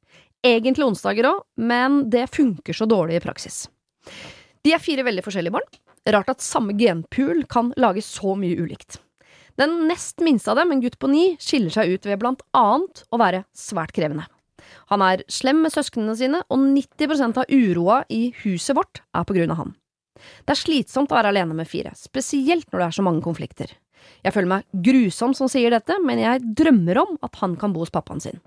[0.44, 3.64] Egentlig onsdager òg, men det funker så dårlig i praksis.
[4.64, 5.66] De er fire veldig forskjellige barn.
[6.14, 9.00] Rart at samme genpool kan lage så mye ulikt.
[9.60, 13.04] Den nest minste av dem, en gutt på ni, skiller seg ut ved blant annet
[13.14, 14.26] å være svært krevende.
[14.90, 19.36] Han er slem med søsknene sine, og 90% av uroa i huset vårt er på
[19.36, 19.74] grunn av han.
[20.14, 23.72] Det er slitsomt å være alene med fire, spesielt når det er så mange konflikter.
[24.24, 27.80] Jeg føler meg grusom som sier dette, men jeg drømmer om at han kan bo
[27.84, 28.40] hos pappaen sin.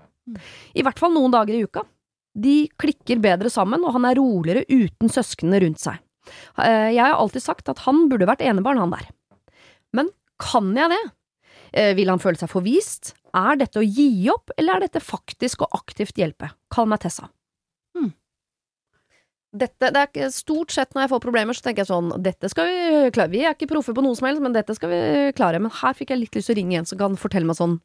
[0.74, 1.82] I hvert fall noen dager i uka.
[2.38, 5.98] De klikker bedre sammen, og han er roligere uten søsknene rundt seg.
[6.60, 9.08] Eh, Jeg har alltid sagt at han burde vært enebarn, han der.
[9.96, 11.00] Men kan jeg det?
[11.72, 13.14] Eh, Vil han føle seg forvist?
[13.34, 16.52] Er dette å gi opp, eller er dette faktisk å aktivt hjelpe?
[16.70, 17.28] Kall meg Tessa.
[19.56, 22.68] Dette, det er stort sett når jeg får problemer, så tenker jeg sånn Dette skal
[22.68, 23.30] vi klare.
[23.32, 24.98] Vi er ikke proffe på noe som helst, men dette skal vi
[25.38, 25.60] klare.
[25.62, 27.78] Men her fikk jeg litt lyst til å ringe en som kan fortelle meg sånn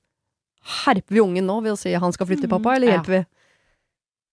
[0.83, 2.97] Herper vi ungen nå ved å si han skal flytte til pappa, eller Ja.
[2.97, 3.23] hjelper vi?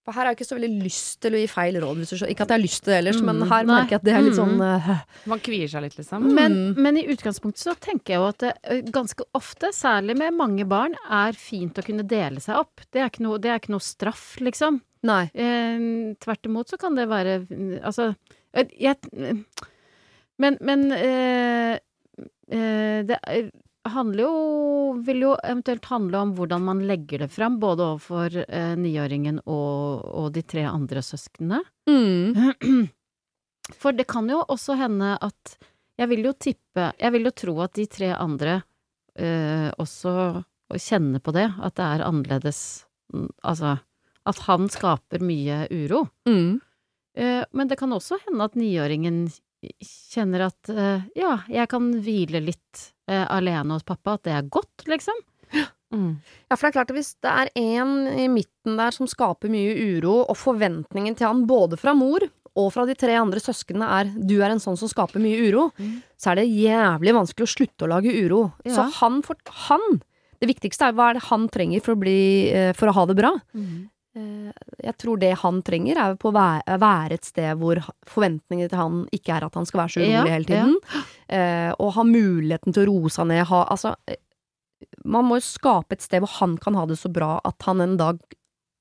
[0.01, 1.99] For her har jeg ikke så veldig lyst til å gi feil råd.
[2.01, 2.31] Hvis du skjønner.
[2.33, 3.75] Ikke at jeg har lyst til det ellers, men Mm, her nei.
[3.75, 4.63] merker jeg at det er litt sånn Mm.
[4.89, 6.25] eh, Man kvier seg litt, liksom.
[6.33, 10.65] Men, men i utgangspunktet så tenker jeg jo at det ganske ofte, særlig med mange
[10.65, 12.81] barn, er fint å kunne dele seg opp.
[12.91, 14.81] Det er ikke noe, det er ikke noe straff, liksom.
[15.03, 15.29] Nei.
[15.35, 18.15] Eh, tvert imot så kan det være mm, Altså
[18.53, 18.97] eh, jeg,
[20.41, 21.77] Men, men eh,
[22.51, 23.49] eh, det eh,
[23.89, 28.73] handler jo Vil jo eventuelt handle om hvordan man legger det fram, både overfor eh,
[28.77, 31.61] niåringen og, og de tre andre søsknene.
[31.89, 32.89] Mm.
[33.81, 35.57] For det kan jo også hende at
[35.97, 38.61] Jeg vil jo tippe Jeg vil jo tro at de tre andre
[39.15, 42.59] eh, også kjenner på det, at det er annerledes
[43.13, 43.77] mm, Altså
[44.29, 46.03] at han skaper mye uro.
[46.29, 46.59] Mm.
[47.17, 49.23] Eh, men det kan også hende at niåringen
[50.11, 54.49] kjenner at eh, ja, jeg kan hvile litt eh, alene hos pappa, at det er
[54.51, 55.19] godt, liksom.
[55.91, 56.11] Mm.
[56.47, 59.51] Ja, for det er klart at hvis det er en i midten der som skaper
[59.51, 62.23] mye uro, og forventningen til han både fra mor
[62.55, 65.69] og fra de tre andre søsknene er du er en sånn som skaper mye uro,
[65.79, 66.01] Mm.
[66.19, 68.41] så er det jævlig vanskelig å slutte å lage uro.
[68.65, 68.73] Ja.
[68.75, 69.35] Så han, for,
[69.67, 70.01] han
[70.41, 73.05] Det viktigste er hva er det han trenger for å, bli, eh, for å ha
[73.05, 73.29] det bra.
[73.53, 73.89] Mm.
[74.17, 74.51] Eh,
[74.83, 79.05] Jeg tror det han trenger, er å være, være et sted hvor forventningene til han
[79.15, 80.75] ikke er at han skal være så urolig Ja, hele tiden.
[81.31, 83.45] Eh, og ha muligheten til å roe seg ned.
[83.47, 84.19] Ha, altså, eh,
[85.05, 87.81] man må jo skape et sted hvor han kan ha det så bra at han
[87.81, 88.19] en dag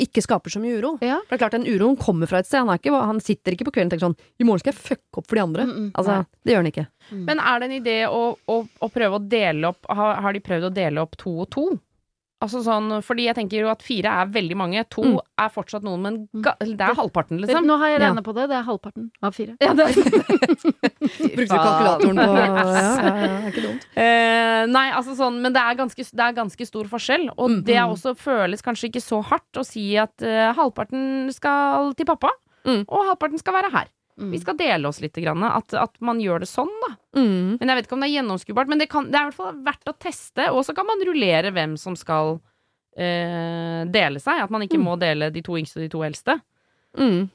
[0.01, 0.95] ikke skaper så mye uro.
[1.05, 1.19] Ja.
[1.29, 2.65] For det er klart, den uroen kommer fra et sted.
[2.65, 5.21] Han, ikke, han sitter ikke på kvelden og tenker sånn I morgen skal jeg fucke
[5.21, 5.67] opp for de andre.
[5.69, 6.41] Mm, mm, altså, nei.
[6.41, 6.87] det gjør han ikke.
[7.11, 7.23] Mm.
[7.29, 10.43] Men er det en idé å, å, å prøve å dele opp har, har de
[10.47, 11.67] prøvd å dele opp to og to?
[12.41, 14.85] Altså sånn, fordi jeg tenker jo at fire er veldig mange.
[14.97, 15.19] To Mm.
[15.45, 17.67] er fortsatt noen, men ga, det er halvparten, liksom.
[17.69, 18.15] Nå har jeg Ja.
[18.15, 19.57] på det, det er halvparten av fire.
[19.61, 19.87] Ja, det,
[21.37, 23.85] Brukte kalkulatoren på ja, ja, ja, det ikke dumt.
[23.95, 27.29] Eh, nei, altså sånn, men det er ganske, det er ganske stor forskjell.
[27.37, 27.93] Og Mm, det er mm.
[27.95, 32.31] også føles kanskje ikke så hardt å si at uh, halvparten skal til pappa,
[32.65, 32.85] Mm.
[32.89, 33.87] og halvparten skal være her.
[34.21, 34.31] Mm.
[34.35, 35.17] Vi skal dele oss litt.
[35.17, 36.91] Grann, at, at man gjør det sånn, da.
[37.17, 37.57] Mm.
[37.59, 38.69] Men jeg vet ikke om det er gjennomskuebart.
[38.69, 41.01] Men det, kan, det er i hvert fall verdt å teste, og så kan man
[41.09, 42.37] rullere hvem som skal
[42.97, 44.43] eh, dele seg.
[44.45, 44.85] At man ikke Mm.
[44.85, 46.37] må dele de to yngste og de to eldste.
[46.99, 47.31] Mm.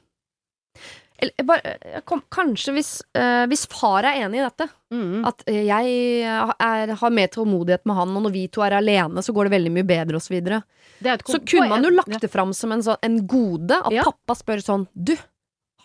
[1.18, 1.70] Eller, bare,
[2.04, 5.24] kom, kanskje hvis, eh, hvis far er enig i dette, Mm.
[5.26, 6.22] at eh, jeg
[6.60, 9.54] er, har mer tålmodighet med han, og når vi to er alene, så går det
[9.56, 10.62] veldig mye bedre, og så videre.
[11.02, 14.02] Er Så kunne man jo lagt det fram som en, så, en gode, at Ja.
[14.04, 15.16] pappa spør sånn Du,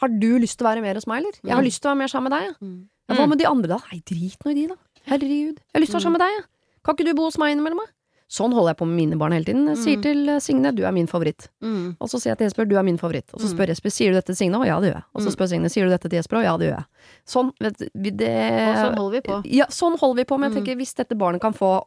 [0.02, 1.32] har du lyst til å være mer hos meg, eller?
[1.43, 1.68] Jeg har Mm.
[1.70, 2.56] lyst til å være mer sammen med deg, jeg.
[2.62, 2.88] Mm.
[3.10, 3.78] Ja, hva med de andre, da?
[3.91, 4.76] Nei, drit nå i de, da.
[5.08, 5.58] Herregud.
[5.62, 6.45] Jeg har lyst til å være sammen med deg, jeg.
[6.84, 7.91] Kan ikke du bo hos meg innimellom, da?
[8.32, 9.68] Sånn holder jeg på med mine barn hele tiden.
[9.68, 10.02] Jeg sier Mm.
[10.04, 11.49] til eh, Signe du er min favoritt.
[11.62, 11.97] Mm.
[11.99, 13.28] Og så sier jeg til Jesper du er min favoritt.
[13.34, 13.58] Og så Mm.
[13.58, 14.56] spør Jesper sier du dette til Signe?
[14.56, 15.04] Å ja, det gjør jeg.
[15.14, 15.36] Og så Mm.
[15.36, 16.38] spør Signe sier du dette til Jesper?
[16.39, 16.86] Å ja, det gjør jeg.
[17.28, 19.41] Sånn, vet du, det Og sånn holder vi på.
[19.52, 20.39] Ja, sånn holder vi på.
[20.39, 20.66] Men jeg Mm.
[20.66, 21.84] tenker hvis dette barnet kan få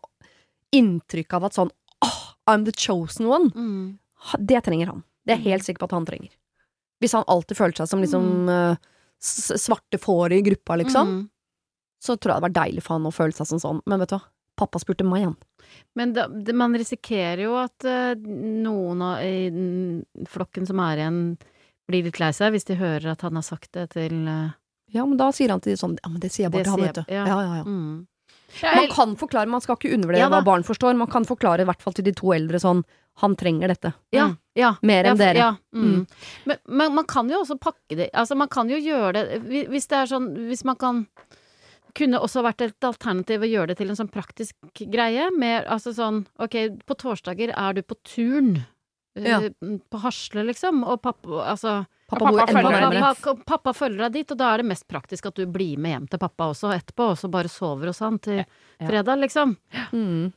[0.75, 1.71] inntrykk av at sånn
[2.05, 3.51] åh, I'm the chosen one.
[3.51, 3.99] Mm.
[4.45, 5.03] Det trenger han.
[5.27, 6.31] Det er jeg helt sikker på at han trenger.
[7.03, 8.77] Hvis han alltid føler seg som liksom mm.
[9.21, 11.29] svarte får i gruppa, liksom, Mm.
[12.05, 13.83] så tror jeg det var deilig for han å føle seg som sånn.
[13.87, 14.23] Men vet du hva?
[14.57, 15.37] Pappa spurte meg, igjen.
[15.99, 21.23] Men da, man risikerer jo at eh, noen av, i flokken som er igjen,
[21.89, 24.55] blir litt lei seg hvis de hører at han har sagt det til eh,
[24.95, 26.73] Ja, men da sier han til de sånn Ja, men det sier jeg bare til
[26.77, 27.03] han, vet du.
[27.13, 27.41] Ja, ja.
[27.43, 27.65] ja, ja.
[27.67, 28.07] mm.
[28.63, 30.95] Man kan forklare, man skal ikke undervurdere Ja hva barn forstår.
[30.97, 32.85] Man kan forklare i hvert fall til de to eldre sånn
[33.23, 33.93] Han trenger dette.
[34.11, 34.37] Ja, Mm.
[34.59, 34.71] ja.
[34.83, 35.39] Mer enn ja, dere.
[35.39, 35.85] Ja, mm.
[35.95, 36.07] Mm.
[36.47, 39.41] Men, men man kan jo også pakke det Altså, man kan jo gjøre det
[39.71, 41.07] Hvis det er sånn Hvis man kan
[41.95, 44.57] kunne også vært et alternativ å gjøre det til en sånn praktisk
[44.91, 45.29] greie.
[45.39, 46.57] Mer altså sånn Ok,
[46.89, 48.65] på torsdager er du på turn.
[49.15, 49.39] eh, Ja.
[49.91, 50.83] På Hasle, liksom.
[50.85, 54.67] Og pappa Altså Pappa, pappa følger pappa, pappa følger deg dit, og da er det
[54.67, 57.87] mest praktisk at du blir med hjem til pappa også etterpå, og så bare sover
[57.87, 58.87] hos han til Ja.
[58.87, 59.57] fredag, liksom.
[59.93, 60.33] Mm.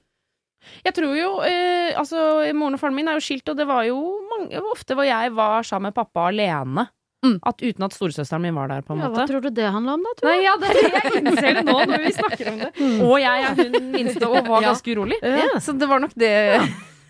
[0.86, 2.20] Jeg tror jo eh, Altså,
[2.58, 3.98] moren og faren min er jo skilt, og det var jo
[4.32, 6.88] mange, ofte hvor jeg var sammen med pappa alene.
[7.26, 7.40] Mm.
[7.50, 9.96] At Uten at storesøsteren min var der, på en Ja, hva tror du det handla
[9.98, 10.12] om, da?
[10.20, 12.70] Tror Nei, ja, det, jeg innser det nå når vi snakker om det.
[13.08, 15.18] Og jeg er hun minste og var ganske urolig.
[15.26, 15.58] Ja.
[15.64, 16.34] Så det var nok det.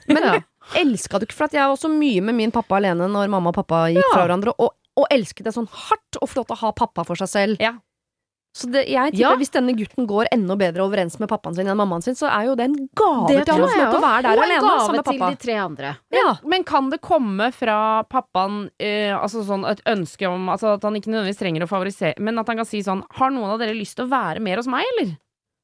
[0.07, 0.37] Men Ja.
[0.79, 3.51] elska du ikke For at jeg var også mye med min pappa alene når mamma
[3.51, 6.71] og pappa gikk fra hverandre, og, og elsket det sånn hardt og flott å ha
[6.71, 7.59] pappa for seg selv.
[7.63, 7.73] Ja.
[8.57, 9.35] Så det, jeg tipper Ja.
[9.37, 12.47] hvis denne gutten går enda bedre overens med pappaen sin enn mammaen sin, så er
[12.47, 14.37] jo det en gave Det til han å få lov til å være der og
[14.37, 15.91] en alene gave sammen med til de tre andre.
[16.17, 16.31] Ja.
[16.43, 17.77] Men kan det komme fra
[18.09, 22.17] pappaen eh, altså sånn et ønske om altså At han ikke nødvendigvis trenger å favorisere,
[22.19, 24.57] men at han kan si sånn Har noen av dere lyst til å være mer
[24.57, 25.17] hos meg, eller?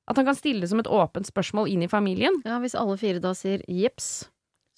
[0.07, 2.33] At han kan stille det som et åpent spørsmål inn i familien.
[2.45, 4.27] Ja, hvis alle fire da sier jips,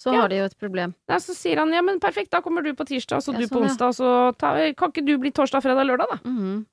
[0.00, 0.20] så Ja.
[0.22, 0.94] har de jo et problem.
[1.08, 3.46] Ja, så sier han ja, men perfekt, da kommer du på tirsdag, så Ja, du
[3.48, 6.16] på sånn, onsdag, og så ta, kan ikke du bli torsdag, fredag, lørdag, da?
[6.30, 6.64] Mhm.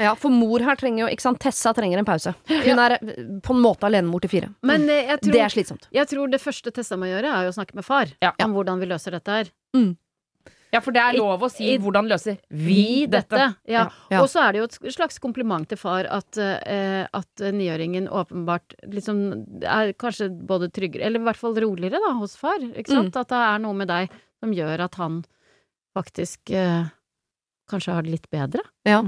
[0.00, 2.32] Ja, for mor her trenger jo Ikke sant, Tessa trenger en pause.
[2.48, 4.48] Hun er eh, på en måte alenemor til fire.
[4.66, 5.88] Men eh, jeg tror, Det er slitsomt.
[5.92, 8.32] jeg tror det første Tessa må gjøre, er jo å snakke med far Ja.
[8.44, 9.52] om hvordan vi løser dette her.
[10.70, 13.56] Ja, for det er lov å si I- 'hvordan løser Vi dette.
[13.66, 13.88] Ja.
[14.08, 14.20] Ja.
[14.22, 18.76] Og så er det jo et slags kompliment til far at, uh, at niåringen åpenbart
[18.86, 22.58] liksom er kanskje både tryggere, eller i hvert fall roligere da, hos far.
[22.60, 23.16] Ikke sant?
[23.16, 25.24] At det er noe med deg som gjør at han
[25.96, 26.86] faktisk uh,
[27.68, 28.62] kanskje har det litt bedre.
[28.86, 29.02] Ja.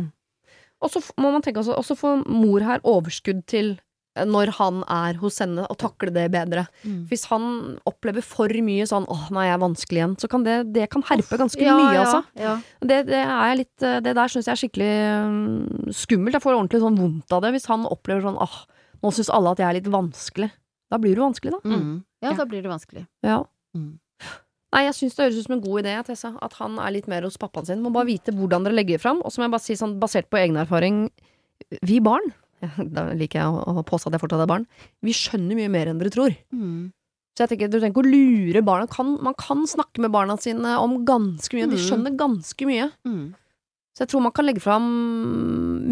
[0.82, 3.76] Og så må man tenke også, også får mor her overskudd til
[4.16, 6.66] eh, når han er hos henne, og takle det bedre.
[7.08, 10.72] Hvis han opplever for mye sånn 'åh, nå er jeg vanskelig igjen', så kan det,
[10.74, 12.24] det kan herpe ganske Ja, mye, ja, altså.
[12.36, 12.56] Ja.
[12.82, 14.92] Det, det er litt eh, Det der syns jeg er skikkelig
[15.30, 16.34] mm, skummelt.
[16.34, 18.58] Jeg får ordentlig sånn vondt av det hvis han opplever sånn 'åh,
[19.02, 20.50] nå syns alle at jeg er litt vanskelig'.
[20.90, 21.60] Da blir du vanskelig, da.
[21.64, 22.04] Mm.
[22.20, 22.36] ja, Ja.
[22.36, 23.06] da blir det vanskelig.
[23.24, 23.44] Ja.
[23.74, 23.98] Mm.
[24.72, 26.30] Nei, jeg syns det høres ut som en god idé, Tessa.
[26.40, 27.82] At han er litt mer hos pappaen sin.
[27.84, 29.20] Må bare vite hvordan dere legger det fram.
[29.22, 31.10] Og så må jeg bare si sånn, basert på egen erfaring,
[31.82, 32.32] vi barn
[32.94, 34.66] Da liker jeg å påstå at jeg fortsatt er barn.
[35.02, 36.34] Vi skjønner mye mer enn dere tror.
[36.54, 36.92] Mm.
[37.36, 38.86] Så jeg tenker, du trenger ikke å lure barna.
[38.92, 41.68] Kan, man kan snakke med barna sine om ganske mye.
[41.70, 41.84] De Mm.
[41.88, 42.90] skjønner ganske mye.
[43.08, 43.34] Mm.
[43.96, 44.86] Så jeg tror man kan legge fram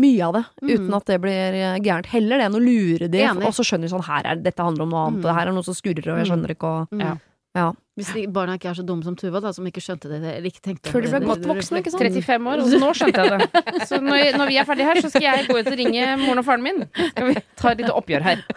[0.00, 0.68] mye av det, Mm.
[0.74, 2.06] uten at det blir eh, gærent.
[2.06, 4.82] Heller det enn å lure de, og så skjønner de sånn her er, dette handler
[4.82, 5.24] om noe annet, Mm.
[5.24, 6.30] og det her er noe som skurrer, og jeg Mm.
[6.30, 6.88] skjønner ikke, og.
[7.00, 7.16] Ja.
[7.56, 7.72] ja.
[8.00, 10.48] Hvis de barna ikke er så dumme som Tuva, da, som ikke skjønte det, eller
[10.48, 12.02] ikke tenkte Før de ble det- godt voksne, ikke sant?
[12.08, 13.64] 35 år, og så nå skjønte jeg det.
[13.90, 16.40] Så når, når vi er ferdige her, så skal jeg gå ut og ringe moren
[16.42, 16.82] og faren min.
[17.12, 18.44] Skal vi ta et lite oppgjør her.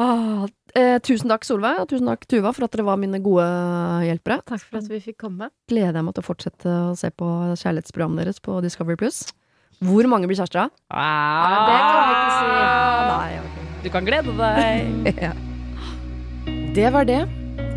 [0.00, 3.44] Ah, eh, tusen takk, Solveig, og tusen takk, Tuva, for at dere var mine gode
[4.06, 4.38] hjelpere.
[4.48, 5.50] Takk for at vi fikk komme.
[5.68, 7.28] Gleder jeg meg til å fortsette å se på
[7.60, 9.20] kjærlighetsprogrammet deres på Discovery Pluss.
[9.84, 10.72] Hvor mange blir kjærester?
[10.88, 12.48] Ah, det kan jeg ikke si.
[13.12, 13.68] Nei, okay.
[13.84, 15.14] Du kan glede deg.
[15.28, 15.32] Ja.
[16.72, 17.20] Det var det.